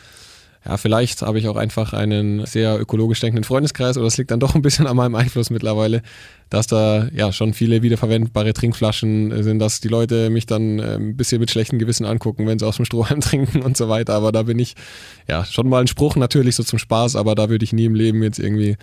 ja, 0.65 0.77
vielleicht 0.77 1.21
habe 1.21 1.39
ich 1.39 1.49
auch 1.49 1.57
einfach 1.57 1.91
einen 1.91 2.45
sehr 2.45 2.79
ökologisch 2.79 3.19
denkenden 3.19 3.43
Freundeskreis 3.43 3.97
oder 3.97 4.07
es 4.07 4.17
liegt 4.17 4.31
dann 4.31 4.39
doch 4.39 4.55
ein 4.55 4.61
bisschen 4.61 4.87
an 4.87 4.95
meinem 4.95 5.15
Einfluss 5.15 5.49
mittlerweile, 5.49 6.01
dass 6.49 6.67
da 6.67 7.09
ja 7.13 7.33
schon 7.33 7.53
viele 7.53 7.81
wiederverwendbare 7.81 8.53
Trinkflaschen 8.53 9.43
sind, 9.43 9.59
dass 9.59 9.81
die 9.81 9.89
Leute 9.89 10.29
mich 10.29 10.45
dann 10.45 10.79
äh, 10.79 10.95
ein 10.95 11.17
bisschen 11.17 11.41
mit 11.41 11.51
schlechtem 11.51 11.79
Gewissen 11.79 12.05
angucken, 12.05 12.47
wenn 12.47 12.59
sie 12.59 12.65
aus 12.65 12.77
dem 12.77 12.85
Strohhalm 12.85 13.19
trinken 13.21 13.61
und 13.61 13.75
so 13.75 13.89
weiter. 13.89 14.13
Aber 14.13 14.31
da 14.31 14.43
bin 14.43 14.57
ich 14.57 14.75
ja 15.27 15.43
schon 15.43 15.67
mal 15.67 15.81
ein 15.81 15.87
Spruch 15.87 16.15
natürlich 16.15 16.55
so 16.55 16.63
zum 16.63 16.79
Spaß, 16.79 17.17
aber 17.17 17.35
da 17.35 17.49
würde 17.49 17.65
ich 17.65 17.73
nie 17.73 17.85
im 17.85 17.95
Leben 17.95 18.23
jetzt 18.23 18.39
irgendwie 18.39 18.77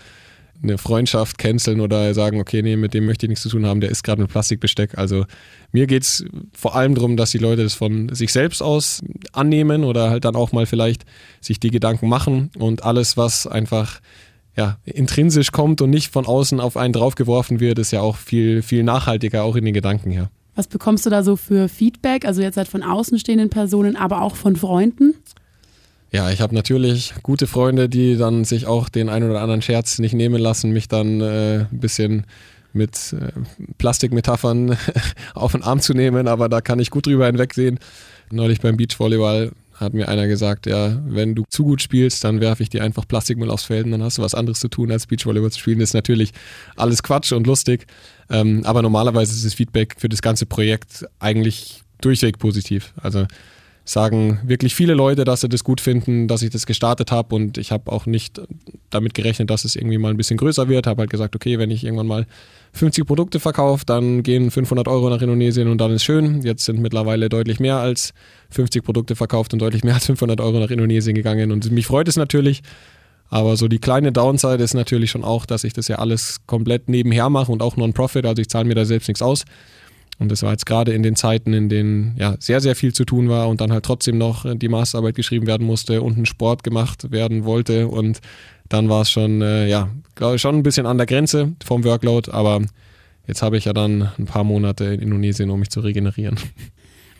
eine 0.62 0.78
Freundschaft 0.78 1.38
canceln 1.38 1.80
oder 1.80 2.12
sagen, 2.14 2.40
okay, 2.40 2.62
nee, 2.62 2.76
mit 2.76 2.94
dem 2.94 3.06
möchte 3.06 3.26
ich 3.26 3.30
nichts 3.30 3.42
zu 3.42 3.48
tun 3.48 3.66
haben, 3.66 3.80
der 3.80 3.90
ist 3.90 4.02
gerade 4.02 4.20
mit 4.20 4.30
Plastikbesteck. 4.30 4.98
Also 4.98 5.24
mir 5.72 5.86
geht 5.86 6.02
es 6.02 6.24
vor 6.52 6.76
allem 6.76 6.94
darum, 6.94 7.16
dass 7.16 7.30
die 7.30 7.38
Leute 7.38 7.62
das 7.62 7.74
von 7.74 8.14
sich 8.14 8.32
selbst 8.32 8.62
aus 8.62 9.02
annehmen 9.32 9.84
oder 9.84 10.10
halt 10.10 10.24
dann 10.24 10.36
auch 10.36 10.52
mal 10.52 10.66
vielleicht 10.66 11.04
sich 11.40 11.60
die 11.60 11.70
Gedanken 11.70 12.08
machen 12.08 12.50
und 12.58 12.84
alles, 12.84 13.16
was 13.16 13.46
einfach 13.46 14.00
ja, 14.56 14.78
intrinsisch 14.84 15.52
kommt 15.52 15.80
und 15.80 15.90
nicht 15.90 16.12
von 16.12 16.26
außen 16.26 16.60
auf 16.60 16.76
einen 16.76 16.92
draufgeworfen 16.92 17.60
wird, 17.60 17.78
ist 17.78 17.92
ja 17.92 18.00
auch 18.00 18.16
viel, 18.16 18.62
viel 18.62 18.82
nachhaltiger, 18.82 19.44
auch 19.44 19.56
in 19.56 19.64
den 19.64 19.74
Gedanken 19.74 20.10
her. 20.10 20.30
Was 20.56 20.66
bekommst 20.66 21.06
du 21.06 21.10
da 21.10 21.22
so 21.22 21.36
für 21.36 21.68
Feedback? 21.68 22.26
Also 22.26 22.42
jetzt 22.42 22.56
halt 22.56 22.68
von 22.68 22.82
außenstehenden 22.82 23.48
Personen, 23.48 23.96
aber 23.96 24.20
auch 24.22 24.36
von 24.36 24.56
Freunden? 24.56 25.14
Ja, 26.12 26.30
ich 26.30 26.40
habe 26.40 26.54
natürlich 26.54 27.14
gute 27.22 27.46
Freunde, 27.46 27.88
die 27.88 28.16
dann 28.16 28.44
sich 28.44 28.66
auch 28.66 28.88
den 28.88 29.08
einen 29.08 29.30
oder 29.30 29.40
anderen 29.40 29.62
Scherz 29.62 30.00
nicht 30.00 30.12
nehmen 30.12 30.40
lassen, 30.40 30.72
mich 30.72 30.88
dann 30.88 31.20
äh, 31.20 31.66
ein 31.70 31.80
bisschen 31.80 32.26
mit 32.72 33.12
äh, 33.12 33.30
Plastikmetaphern 33.78 34.76
auf 35.34 35.52
den 35.52 35.62
Arm 35.62 35.80
zu 35.80 35.94
nehmen, 35.94 36.26
aber 36.26 36.48
da 36.48 36.60
kann 36.60 36.80
ich 36.80 36.90
gut 36.90 37.06
drüber 37.06 37.26
hinwegsehen. 37.26 37.78
Neulich 38.32 38.60
beim 38.60 38.76
Beachvolleyball 38.76 39.52
hat 39.74 39.94
mir 39.94 40.08
einer 40.08 40.26
gesagt, 40.26 40.66
ja, 40.66 41.00
wenn 41.06 41.34
du 41.34 41.44
zu 41.48 41.64
gut 41.64 41.80
spielst, 41.80 42.24
dann 42.24 42.40
werfe 42.40 42.64
ich 42.64 42.68
dir 42.68 42.82
einfach 42.82 43.06
Plastikmüll 43.06 43.50
aufs 43.50 43.64
Feld 43.64 43.86
und 43.86 43.92
dann 43.92 44.02
hast 44.02 44.18
du 44.18 44.22
was 44.22 44.34
anderes 44.34 44.60
zu 44.60 44.68
tun, 44.68 44.90
als 44.90 45.06
Beachvolleyball 45.06 45.52
zu 45.52 45.60
spielen. 45.60 45.78
Das 45.78 45.90
ist 45.90 45.94
natürlich 45.94 46.32
alles 46.76 47.04
Quatsch 47.04 47.32
und 47.32 47.46
lustig, 47.46 47.86
ähm, 48.28 48.62
aber 48.64 48.82
normalerweise 48.82 49.32
ist 49.32 49.44
das 49.44 49.54
Feedback 49.54 49.94
für 49.96 50.08
das 50.08 50.22
ganze 50.22 50.44
Projekt 50.44 51.06
eigentlich 51.20 51.82
durchweg 52.00 52.38
positiv. 52.38 52.92
Also 53.00 53.26
sagen 53.84 54.40
wirklich 54.44 54.74
viele 54.74 54.94
Leute, 54.94 55.24
dass 55.24 55.40
sie 55.40 55.48
das 55.48 55.64
gut 55.64 55.80
finden, 55.80 56.28
dass 56.28 56.42
ich 56.42 56.50
das 56.50 56.66
gestartet 56.66 57.10
habe 57.10 57.34
und 57.34 57.58
ich 57.58 57.72
habe 57.72 57.90
auch 57.90 58.06
nicht 58.06 58.40
damit 58.90 59.14
gerechnet, 59.14 59.50
dass 59.50 59.64
es 59.64 59.76
irgendwie 59.76 59.98
mal 59.98 60.10
ein 60.10 60.16
bisschen 60.16 60.36
größer 60.36 60.68
wird. 60.68 60.86
Habe 60.86 61.00
halt 61.00 61.10
gesagt, 61.10 61.34
okay, 61.34 61.58
wenn 61.58 61.70
ich 61.70 61.84
irgendwann 61.84 62.06
mal 62.06 62.26
50 62.72 63.06
Produkte 63.06 63.40
verkaufe, 63.40 63.84
dann 63.84 64.22
gehen 64.22 64.50
500 64.50 64.86
Euro 64.86 65.10
nach 65.10 65.22
Indonesien 65.22 65.68
und 65.68 65.78
dann 65.78 65.90
ist 65.92 66.04
schön. 66.04 66.42
Jetzt 66.42 66.64
sind 66.64 66.80
mittlerweile 66.80 67.28
deutlich 67.28 67.58
mehr 67.58 67.78
als 67.78 68.12
50 68.50 68.84
Produkte 68.84 69.16
verkauft 69.16 69.52
und 69.52 69.60
deutlich 69.60 69.82
mehr 69.82 69.94
als 69.94 70.06
500 70.06 70.40
Euro 70.40 70.60
nach 70.60 70.70
Indonesien 70.70 71.14
gegangen 71.14 71.50
und 71.50 71.70
mich 71.70 71.86
freut 71.86 72.08
es 72.08 72.16
natürlich. 72.16 72.62
Aber 73.30 73.56
so 73.56 73.68
die 73.68 73.78
kleine 73.78 74.10
Downside 74.10 74.62
ist 74.62 74.74
natürlich 74.74 75.12
schon 75.12 75.22
auch, 75.22 75.46
dass 75.46 75.62
ich 75.62 75.72
das 75.72 75.86
ja 75.86 75.96
alles 75.96 76.40
komplett 76.46 76.88
nebenher 76.88 77.30
mache 77.30 77.52
und 77.52 77.62
auch 77.62 77.76
Non-Profit, 77.76 78.26
also 78.26 78.42
ich 78.42 78.48
zahle 78.48 78.64
mir 78.64 78.74
da 78.74 78.84
selbst 78.84 79.06
nichts 79.06 79.22
aus. 79.22 79.44
Und 80.20 80.30
das 80.30 80.42
war 80.42 80.52
jetzt 80.52 80.66
gerade 80.66 80.92
in 80.92 81.02
den 81.02 81.16
Zeiten, 81.16 81.54
in 81.54 81.70
denen 81.70 82.14
ja 82.18 82.36
sehr, 82.38 82.60
sehr 82.60 82.76
viel 82.76 82.92
zu 82.92 83.06
tun 83.06 83.30
war 83.30 83.48
und 83.48 83.62
dann 83.62 83.72
halt 83.72 83.86
trotzdem 83.86 84.18
noch 84.18 84.44
die 84.54 84.68
Masterarbeit 84.68 85.14
geschrieben 85.14 85.46
werden 85.46 85.66
musste 85.66 86.02
und 86.02 86.18
ein 86.18 86.26
Sport 86.26 86.62
gemacht 86.62 87.10
werden 87.10 87.46
wollte. 87.46 87.88
Und 87.88 88.20
dann 88.68 88.90
war 88.90 89.00
es 89.00 89.10
schon, 89.10 89.40
äh, 89.40 89.66
ja, 89.66 89.88
glaube 90.14 90.36
ich, 90.36 90.42
schon 90.42 90.56
ein 90.56 90.62
bisschen 90.62 90.84
an 90.84 90.98
der 90.98 91.06
Grenze 91.06 91.52
vom 91.64 91.84
Workload. 91.84 92.30
Aber 92.32 92.60
jetzt 93.26 93.40
habe 93.40 93.56
ich 93.56 93.64
ja 93.64 93.72
dann 93.72 94.10
ein 94.18 94.26
paar 94.26 94.44
Monate 94.44 94.84
in 94.84 95.00
Indonesien, 95.00 95.48
um 95.48 95.58
mich 95.58 95.70
zu 95.70 95.80
regenerieren. 95.80 96.38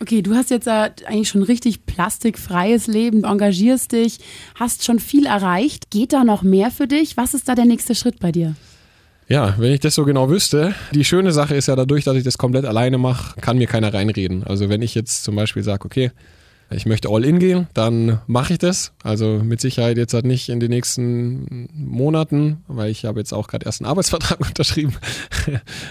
Okay, 0.03 0.23
du 0.23 0.35
hast 0.35 0.51
jetzt 0.51 0.67
eigentlich 0.67 1.29
schon 1.29 1.43
richtig 1.43 1.85
plastikfreies 1.85 2.87
Leben, 2.87 3.25
engagierst 3.25 3.93
dich, 3.93 4.19
hast 4.55 4.83
schon 4.83 4.99
viel 4.99 5.27
erreicht. 5.27 5.91
Geht 5.91 6.15
da 6.15 6.25
noch 6.25 6.43
mehr 6.43 6.71
für 6.71 6.87
dich? 6.87 7.19
Was 7.19 7.35
ist 7.35 7.49
da 7.49 7.55
der 7.55 7.67
nächste 7.67 7.95
Schritt 7.95 8.19
bei 8.19 8.33
dir? 8.33 8.57
Ja, 9.31 9.55
wenn 9.59 9.73
ich 9.73 9.79
das 9.79 9.95
so 9.95 10.05
genau 10.05 10.29
wüsste, 10.29 10.75
die 10.93 11.05
schöne 11.05 11.31
Sache 11.31 11.55
ist 11.55 11.69
ja 11.69 11.77
dadurch, 11.77 12.03
dass 12.03 12.17
ich 12.17 12.25
das 12.25 12.37
komplett 12.37 12.65
alleine 12.65 12.99
mache, 12.99 13.41
kann 13.41 13.59
mir 13.59 13.69
keiner 13.69 13.95
reinreden. 13.95 14.43
Also 14.43 14.69
wenn 14.69 14.83
ich 14.83 14.97
jetzt 14.97 15.23
zum 15.23 15.37
Beispiel 15.37 15.63
sage, 15.63 15.85
okay, 15.85 16.11
ich 16.73 16.85
möchte 16.85 17.09
all 17.09 17.25
in 17.25 17.39
gehen, 17.39 17.69
dann 17.73 18.21
mache 18.27 18.55
ich 18.55 18.59
das. 18.59 18.93
Also 19.05 19.41
mit 19.41 19.61
Sicherheit 19.61 19.99
jetzt 19.99 20.15
halt 20.15 20.25
nicht 20.25 20.49
in 20.49 20.59
den 20.59 20.71
nächsten 20.71 21.69
Monaten, 21.73 22.65
weil 22.67 22.91
ich 22.91 23.05
habe 23.05 23.21
jetzt 23.21 23.33
auch 23.33 23.47
gerade 23.47 23.67
erst 23.67 23.81
einen 23.81 23.89
Arbeitsvertrag 23.89 24.41
unterschrieben. 24.49 24.95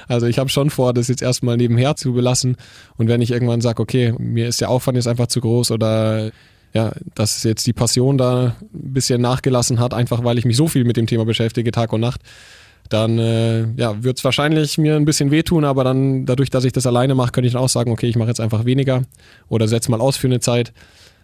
Also 0.09 0.27
ich 0.27 0.37
habe 0.37 0.49
schon 0.49 0.69
vor, 0.69 0.93
das 0.93 1.07
jetzt 1.07 1.21
erstmal 1.21 1.55
nebenher 1.55 1.95
zu 1.95 2.11
belassen. 2.11 2.57
Und 2.97 3.07
wenn 3.07 3.21
ich 3.21 3.31
irgendwann 3.31 3.61
sage, 3.61 3.81
okay, 3.81 4.13
mir 4.17 4.49
ist 4.49 4.59
der 4.59 4.69
Aufwand 4.69 4.97
jetzt 4.97 5.07
einfach 5.07 5.27
zu 5.27 5.39
groß 5.39 5.71
oder 5.71 6.31
ja, 6.73 6.91
dass 7.15 7.43
jetzt 7.43 7.65
die 7.67 7.73
Passion 7.73 8.17
da 8.17 8.57
ein 8.73 8.93
bisschen 8.93 9.21
nachgelassen 9.21 9.79
hat, 9.79 9.93
einfach 9.93 10.25
weil 10.25 10.37
ich 10.37 10.45
mich 10.45 10.57
so 10.57 10.67
viel 10.67 10.83
mit 10.83 10.97
dem 10.97 11.07
Thema 11.07 11.23
beschäftige, 11.23 11.71
Tag 11.71 11.93
und 11.93 12.01
Nacht, 12.01 12.21
dann 12.89 13.19
äh, 13.19 13.67
ja, 13.77 14.03
wird 14.03 14.17
es 14.17 14.23
wahrscheinlich 14.23 14.77
mir 14.77 14.95
ein 14.95 15.05
bisschen 15.05 15.31
wehtun, 15.31 15.63
aber 15.63 15.83
dann 15.83 16.25
dadurch, 16.25 16.49
dass 16.49 16.65
ich 16.65 16.73
das 16.73 16.87
alleine 16.87 17.15
mache, 17.15 17.31
könnte 17.31 17.47
ich 17.47 17.53
dann 17.53 17.61
auch 17.61 17.69
sagen, 17.69 17.91
okay, 17.91 18.07
ich 18.07 18.15
mache 18.15 18.29
jetzt 18.29 18.41
einfach 18.41 18.65
weniger 18.65 19.03
oder 19.47 19.67
setze 19.67 19.91
mal 19.91 20.01
aus 20.01 20.17
für 20.17 20.27
eine 20.27 20.39
Zeit. 20.39 20.73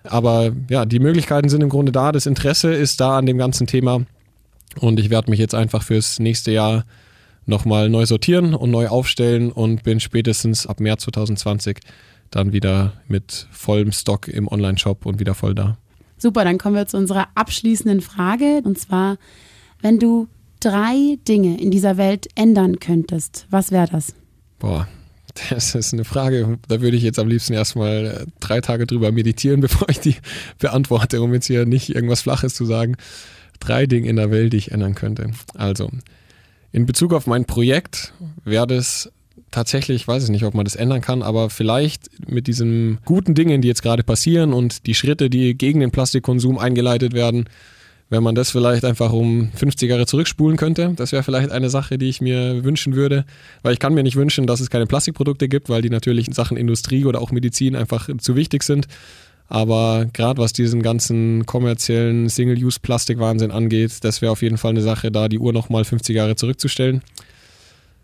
Aber 0.04 0.52
ja, 0.70 0.86
die 0.86 1.00
Möglichkeiten 1.00 1.50
sind 1.50 1.62
im 1.62 1.70
Grunde 1.70 1.92
da, 1.92 2.12
das 2.12 2.28
Interesse 2.28 2.74
ist 2.74 3.02
da 3.02 3.18
an 3.18 3.26
dem 3.26 3.40
ganzen 3.40 3.66
Thema 3.66 4.06
und 4.80 5.00
ich 5.00 5.10
werde 5.10 5.32
mich 5.32 5.40
jetzt 5.40 5.56
einfach 5.56 5.82
fürs 5.82 6.20
nächste 6.20 6.52
Jahr 6.52 6.86
nochmal 7.48 7.90
neu 7.90 8.06
sortieren 8.06 8.54
und 8.54 8.70
neu 8.70 8.88
aufstellen 8.88 9.52
und 9.52 9.84
bin 9.84 10.00
spätestens 10.00 10.68
ab 10.68 10.80
März 10.80 11.04
2020 11.04 11.80
dann 12.30 12.54
wieder 12.54 12.94
mit 13.08 13.48
vollem 13.52 13.92
Stock 13.92 14.28
im 14.28 14.48
Online-Shop 14.48 15.06
und 15.06 15.20
wieder 15.20 15.34
voll 15.34 15.56
da. 15.56 15.78
Super, 16.18 16.44
dann 16.44 16.58
kommen 16.58 16.76
wir 16.76 16.88
zu 16.88 16.98
unserer 16.98 17.28
abschließenden 17.36 18.02
Frage 18.02 18.62
und 18.64 18.78
zwar, 18.78 19.18
wenn 19.82 20.00
du 20.00 20.28
drei 20.66 21.18
Dinge 21.28 21.62
in 21.62 21.70
dieser 21.70 21.98
Welt 21.98 22.28
ändern 22.34 22.80
könntest, 22.80 23.46
was 23.52 23.72
wäre 23.72 23.88
das? 23.92 24.16
Boah, 24.58 24.88
das 25.50 25.76
ist 25.76 25.94
eine 25.94 26.06
Frage, 26.06 26.58
da 26.68 26.82
würde 26.82 26.98
ich 26.98 27.04
jetzt 27.04 27.20
am 27.20 27.28
liebsten 27.28 27.54
erstmal 27.54 28.06
äh, 28.06 28.26
drei 28.40 28.62
Tage 28.62 28.88
drüber 28.88 29.12
meditieren, 29.12 29.62
bevor 29.62 29.88
ich 29.90 30.00
die 30.00 30.16
beantworte, 30.58 31.22
um 31.22 31.34
jetzt 31.34 31.46
hier 31.46 31.66
nicht 31.66 31.94
irgendwas 31.94 32.22
Flaches 32.22 32.56
zu 32.56 32.66
sagen. 32.66 32.96
Drei 33.60 33.86
Dinge 33.86 34.10
in 34.10 34.16
der 34.16 34.32
Welt, 34.32 34.54
die 34.54 34.58
ich 34.58 34.72
ändern 34.72 34.96
könnte. 34.96 35.30
Also, 35.54 35.90
in 36.72 36.86
Bezug 36.86 37.14
auf 37.14 37.28
mein 37.28 37.46
Projekt 37.46 38.14
wäre 38.44 38.68
das 38.68 39.12
tatsächlich, 39.52 40.02
ich 40.02 40.08
weiß 40.08 40.24
ich 40.24 40.30
nicht, 40.30 40.44
ob 40.44 40.56
man 40.56 40.66
das 40.66 40.76
ändern 40.76 41.02
kann, 41.02 41.22
aber 41.22 41.50
vielleicht 41.50 42.10
mit 42.28 42.48
diesen 42.48 42.98
guten 43.06 43.36
Dingen, 43.36 43.62
die 43.62 43.68
jetzt 43.68 43.84
gerade 43.84 44.04
passieren 44.04 44.52
und 44.52 44.88
die 44.88 44.96
Schritte, 44.96 45.30
die 45.30 45.56
gegen 45.56 45.80
den 45.80 45.92
Plastikkonsum 45.92 46.58
eingeleitet 46.58 47.14
werden, 47.14 47.46
wenn 48.10 48.22
man 48.22 48.36
das 48.36 48.52
vielleicht 48.52 48.86
einfach 48.86 49.12
um 49.12 49.52
50 49.56 49.90
Jahre 49.90 50.06
zurückspulen 50.06 50.58
könnte, 50.58 50.94
das 50.96 51.12
wäre 51.12 51.24
vielleicht 51.24 51.52
eine 51.52 51.70
Sache, 51.70 51.98
die 51.98 52.08
ich 52.08 52.22
mir 52.22 52.64
wünschen 52.64 52.96
würde. 52.96 53.26
Weil 53.64 53.74
ich 53.74 53.80
kann 53.80 53.94
mir 53.94 54.04
nicht 54.04 54.16
wünschen, 54.16 54.46
dass 54.46 54.60
es 54.60 54.70
keine 54.70 54.86
Plastikprodukte 54.86 55.48
gibt, 55.48 55.70
weil 55.70 55.82
die 55.82 55.90
natürlich 55.90 56.28
in 56.28 56.34
Sachen 56.34 56.58
Industrie 56.58 57.06
oder 57.06 57.22
auch 57.22 57.32
Medizin 57.32 57.76
einfach 57.76 58.08
zu 58.20 58.36
wichtig 58.36 58.64
sind. 58.64 58.88
Aber 59.48 60.08
gerade 60.14 60.42
was 60.42 60.54
diesen 60.54 60.82
ganzen 60.82 61.46
kommerziellen 61.46 62.30
Single-Use-Plastik-Wahnsinn 62.30 63.52
angeht, 63.52 64.04
das 64.04 64.22
wäre 64.22 64.32
auf 64.32 64.42
jeden 64.42 64.58
Fall 64.58 64.72
eine 64.72 64.82
Sache, 64.82 65.12
da 65.12 65.28
die 65.28 65.40
Uhr 65.40 65.54
nochmal 65.54 65.84
50 65.84 66.16
Jahre 66.16 66.36
zurückzustellen. 66.36 67.02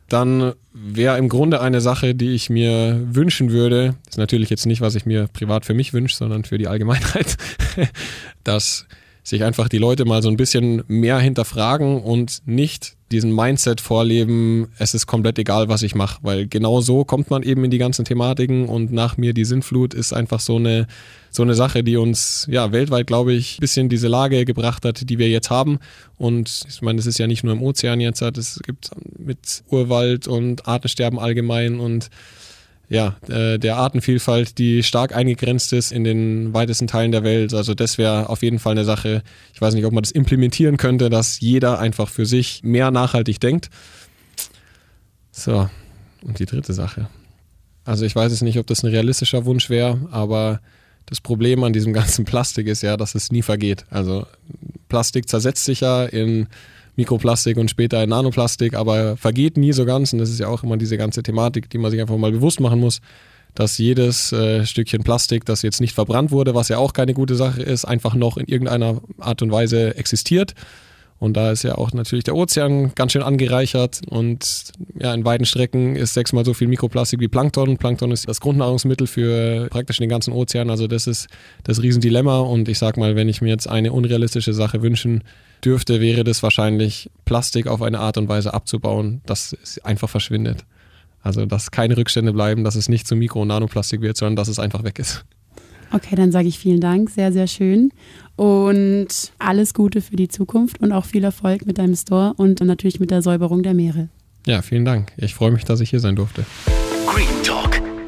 Dann 0.08 0.54
wäre 0.74 1.18
im 1.18 1.30
Grunde 1.30 1.62
eine 1.62 1.80
Sache, 1.80 2.14
die 2.16 2.32
ich 2.32 2.50
mir 2.50 3.00
wünschen 3.12 3.52
würde, 3.52 3.96
ist 4.10 4.18
natürlich 4.18 4.50
jetzt 4.50 4.66
nicht, 4.66 4.82
was 4.82 4.96
ich 4.96 5.06
mir 5.06 5.28
privat 5.28 5.66
für 5.66 5.74
mich 5.74 5.94
wünsche, 5.94 6.16
sondern 6.16 6.44
für 6.44 6.58
die 6.58 6.68
Allgemeinheit, 6.68 7.38
dass 8.44 8.88
sich 9.24 9.44
einfach 9.44 9.70
die 9.70 9.78
Leute 9.78 10.06
mal 10.06 10.22
so 10.22 10.30
ein 10.30 10.38
bisschen 10.38 10.84
mehr 10.88 11.20
hinterfragen 11.20 12.02
und 12.02 12.42
nicht 12.46 12.96
diesen 13.12 13.36
Mindset 13.36 13.82
vorleben, 13.82 14.70
es 14.78 14.94
ist 14.94 15.06
komplett 15.06 15.38
egal, 15.38 15.68
was 15.68 15.84
ich 15.84 15.96
mache, 15.96 16.20
weil 16.22 16.48
genau 16.48 16.82
so 16.82 17.04
kommt 17.04 17.30
man 17.30 17.44
eben 17.44 17.64
in 17.64 17.72
die 17.72 17.78
ganzen 17.78 18.06
Thematiken 18.06 18.68
und 18.68 18.92
nach 18.92 19.18
mir 19.18 19.34
die 19.34 19.46
Sinnflut 19.46 19.94
ist 19.94 20.14
einfach 20.14 20.40
so 20.40 20.56
eine, 20.56 20.88
so 21.30 21.44
eine 21.44 21.54
Sache, 21.54 21.84
die 21.84 21.98
uns 21.98 22.48
ja 22.50 22.72
weltweit, 22.72 23.08
glaube 23.08 23.34
ich, 23.34 23.58
ein 23.58 23.62
bisschen 23.62 23.90
diese 23.90 24.08
Lage 24.08 24.46
gebracht 24.46 24.86
hat, 24.86 25.10
die 25.10 25.20
wir 25.20 25.30
jetzt 25.30 25.50
haben. 25.50 25.80
Und 26.18 26.66
ich 26.68 26.82
meine, 26.82 27.00
es 27.00 27.06
ist 27.06 27.20
ja 27.20 27.28
nicht 27.28 27.44
nur 27.44 27.54
im 27.54 27.62
Ozean 27.62 28.00
jetzt, 28.00 28.22
es 28.22 28.60
gibt 28.64 28.92
mit 29.18 29.64
Urwald 29.70 30.28
und 30.28 30.68
Artensterben 30.68 31.20
allgemein 31.20 31.80
und 31.80 32.10
ja, 32.92 33.16
äh, 33.30 33.58
der 33.58 33.78
Artenvielfalt, 33.78 34.58
die 34.58 34.84
stark 34.84 35.16
eingegrenzt 35.16 35.72
ist 35.72 35.94
in 35.94 36.04
den 36.04 36.54
weitesten 36.54 36.88
Teilen 36.88 37.14
der 37.14 37.24
Welt. 37.24 37.54
Also 37.54 37.74
das 37.74 37.98
wäre 37.98 38.28
auf 38.28 38.44
jeden 38.44 38.60
Fall 38.60 38.74
eine 38.74 38.84
Sache. 38.84 39.24
Ich 39.54 39.62
weiß 39.62 39.76
nicht, 39.76 39.86
ob 39.86 39.94
man 39.94 40.04
das 40.04 40.12
implementieren 40.12 40.76
könnte, 40.76 41.10
dass 41.10 41.40
jeder 41.40 41.80
einfach 41.80 42.10
für 42.10 42.26
sich 42.26 42.64
mehr 42.64 42.92
nachhaltig 42.92 43.40
denkt. 43.40 43.70
So, 45.32 45.70
und 46.22 46.40
die 46.40 46.46
dritte 46.46 46.74
Sache. 46.74 47.08
Also 47.86 48.04
ich 48.04 48.14
weiß 48.14 48.30
es 48.30 48.42
nicht, 48.42 48.60
ob 48.60 48.68
das 48.68 48.84
ein 48.84 48.90
realistischer 48.92 49.46
Wunsch 49.46 49.70
wäre, 49.70 50.10
aber 50.12 50.60
das 51.06 51.22
Problem 51.22 51.64
an 51.64 51.72
diesem 51.72 51.94
ganzen 51.94 52.26
Plastik 52.26 52.68
ist 52.68 52.84
ja, 52.84 52.98
dass 52.98 53.16
es 53.16 53.32
nie 53.32 53.42
vergeht. 53.42 53.86
Also 53.90 54.28
Plastik 54.90 55.30
zersetzt 55.30 55.64
sich 55.64 55.80
ja 55.80 56.04
in 56.04 56.48
Mikroplastik 57.02 57.58
und 57.58 57.70
später 57.70 58.04
in 58.04 58.10
Nanoplastik, 58.10 58.76
aber 58.76 59.18
vergeht 59.18 59.58
nie 59.58 59.74
so 59.74 59.86
ganz. 59.86 60.14
Und 60.14 60.20
das 60.20 60.30
ist 60.30 60.40
ja 60.40 60.48
auch 60.48 60.64
immer 60.64 60.78
diese 60.78 60.98
ganze 60.98 61.24
Thematik, 61.24 61.70
die 61.70 61.80
man 61.80 61.90
sich 61.90 62.00
einfach 62.00 62.18
mal 62.18 62.32
bewusst 62.32 62.60
machen 62.60 62.80
muss, 62.80 63.02
dass 63.56 63.78
jedes 63.80 64.32
äh, 64.32 64.66
Stückchen 64.66 65.04
Plastik, 65.04 65.44
das 65.46 65.64
jetzt 65.64 65.82
nicht 65.82 65.96
verbrannt 65.96 66.32
wurde, 66.32 66.54
was 66.54 66.70
ja 66.70 66.78
auch 66.78 66.94
keine 66.94 67.14
gute 67.14 67.36
Sache 67.36 67.64
ist, 67.64 67.86
einfach 67.86 68.14
noch 68.14 68.38
in 68.38 68.46
irgendeiner 68.46 69.02
Art 69.20 69.42
und 69.42 69.52
Weise 69.52 69.98
existiert. 69.98 70.54
Und 71.18 71.38
da 71.38 71.52
ist 71.52 71.64
ja 71.64 71.76
auch 71.76 71.92
natürlich 71.92 72.24
der 72.24 72.36
Ozean 72.36 72.94
ganz 72.96 73.12
schön 73.12 73.22
angereichert 73.22 74.02
und 74.08 74.72
ja, 75.00 75.14
in 75.14 75.24
beiden 75.24 75.46
Strecken 75.46 75.96
ist 75.96 76.16
sechsmal 76.16 76.46
so 76.46 76.56
viel 76.56 76.68
Mikroplastik 76.68 77.20
wie 77.20 77.28
Plankton. 77.28 77.78
Plankton 77.78 78.12
ist 78.12 78.28
das 78.28 78.42
Grundnahrungsmittel 78.42 79.06
für 79.06 79.68
praktisch 79.70 79.98
den 79.98 80.10
ganzen 80.10 80.34
Ozean. 80.34 80.72
Also 80.72 80.88
das 80.88 81.06
ist 81.06 81.28
das 81.64 81.82
Riesendilemma 81.82 82.40
und 82.40 82.70
ich 82.70 82.80
sag 82.80 82.98
mal, 82.98 83.16
wenn 83.16 83.30
ich 83.30 83.42
mir 83.42 83.50
jetzt 83.50 83.68
eine 83.68 83.92
unrealistische 83.92 84.54
Sache 84.54 84.82
wünschen 84.82 85.24
dürfte, 85.62 86.02
wäre 86.02 86.24
das 86.24 86.44
wahrscheinlich 86.44 87.10
Plastik 87.26 87.68
auf 87.68 87.82
eine 87.82 88.00
Art 88.00 88.18
und 88.18 88.28
Weise 88.28 88.54
abzubauen, 88.54 89.22
dass 89.26 89.56
es 89.62 89.80
einfach 89.86 90.10
verschwindet. 90.10 90.66
Also 91.24 91.46
dass 91.46 91.72
keine 91.72 91.98
Rückstände 91.98 92.34
bleiben, 92.34 92.64
dass 92.64 92.76
es 92.76 92.90
nicht 92.90 93.08
zu 93.08 93.16
Mikro- 93.16 93.42
und 93.42 93.50
Nanoplastik 93.50 94.02
wird, 94.02 94.18
sondern 94.18 94.36
dass 94.36 94.48
es 94.48 94.60
einfach 94.60 94.84
weg 94.84 95.00
ist. 95.00 95.24
Okay, 95.94 96.16
dann 96.16 96.32
sage 96.32 96.48
ich 96.48 96.58
vielen 96.58 96.80
Dank, 96.80 97.10
sehr, 97.10 97.34
sehr 97.34 97.48
schön. 97.48 97.92
Und 98.38 99.08
alles 99.40 99.74
Gute 99.74 100.02
für 100.02 100.16
die 100.16 100.30
Zukunft 100.30 100.80
und 100.80 100.92
auch 100.94 101.06
viel 101.06 101.24
Erfolg 101.24 101.66
mit 101.66 101.78
deinem 101.78 101.96
Store 101.96 102.34
und 102.38 102.62
natürlich 102.62 103.00
mit 103.00 103.12
der 103.12 103.22
Säuberung 103.22 103.62
der 103.62 103.74
Meere. 103.74 104.10
Ja, 104.48 104.62
vielen 104.62 104.86
Dank. 104.86 105.12
Ich 105.18 105.36
freue 105.36 105.52
mich, 105.52 105.66
dass 105.66 105.82
ich 105.82 105.90
hier 105.90 106.00
sein 106.00 106.16
durfte. 106.16 106.46
Green 107.06 107.28
Talk. 107.44 107.61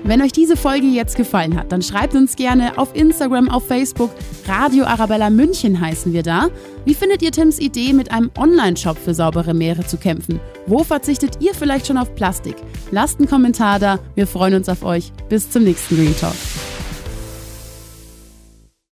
Wenn 0.05 0.21
euch 0.21 0.33
diese 0.33 0.57
Folge 0.57 0.87
jetzt 0.87 1.15
gefallen 1.15 1.57
hat, 1.57 1.71
dann 1.71 1.81
schreibt 1.81 2.13
uns 2.13 2.35
gerne 2.35 2.77
auf 2.77 2.93
Instagram, 2.93 3.49
auf 3.49 3.67
Facebook. 3.67 4.11
Radio 4.45 4.83
Arabella 4.83 5.29
München 5.29 5.79
heißen 5.79 6.11
wir 6.11 6.23
da. 6.23 6.49
Wie 6.83 6.93
findet 6.93 7.21
ihr 7.21 7.31
Tims 7.31 7.57
Idee, 7.57 7.93
mit 7.93 8.11
einem 8.11 8.29
Online-Shop 8.37 8.97
für 8.97 9.13
saubere 9.13 9.53
Meere 9.53 9.85
zu 9.87 9.95
kämpfen? 9.95 10.41
Wo 10.67 10.83
verzichtet 10.83 11.37
ihr 11.39 11.53
vielleicht 11.53 11.87
schon 11.87 11.97
auf 11.97 12.13
Plastik? 12.15 12.55
Lasst 12.91 13.19
einen 13.19 13.29
Kommentar 13.29 13.79
da. 13.79 13.99
Wir 14.15 14.27
freuen 14.27 14.55
uns 14.55 14.67
auf 14.67 14.83
euch. 14.83 15.13
Bis 15.29 15.49
zum 15.49 15.63
nächsten 15.63 15.95
Green 15.95 16.15
Talk. 16.17 16.35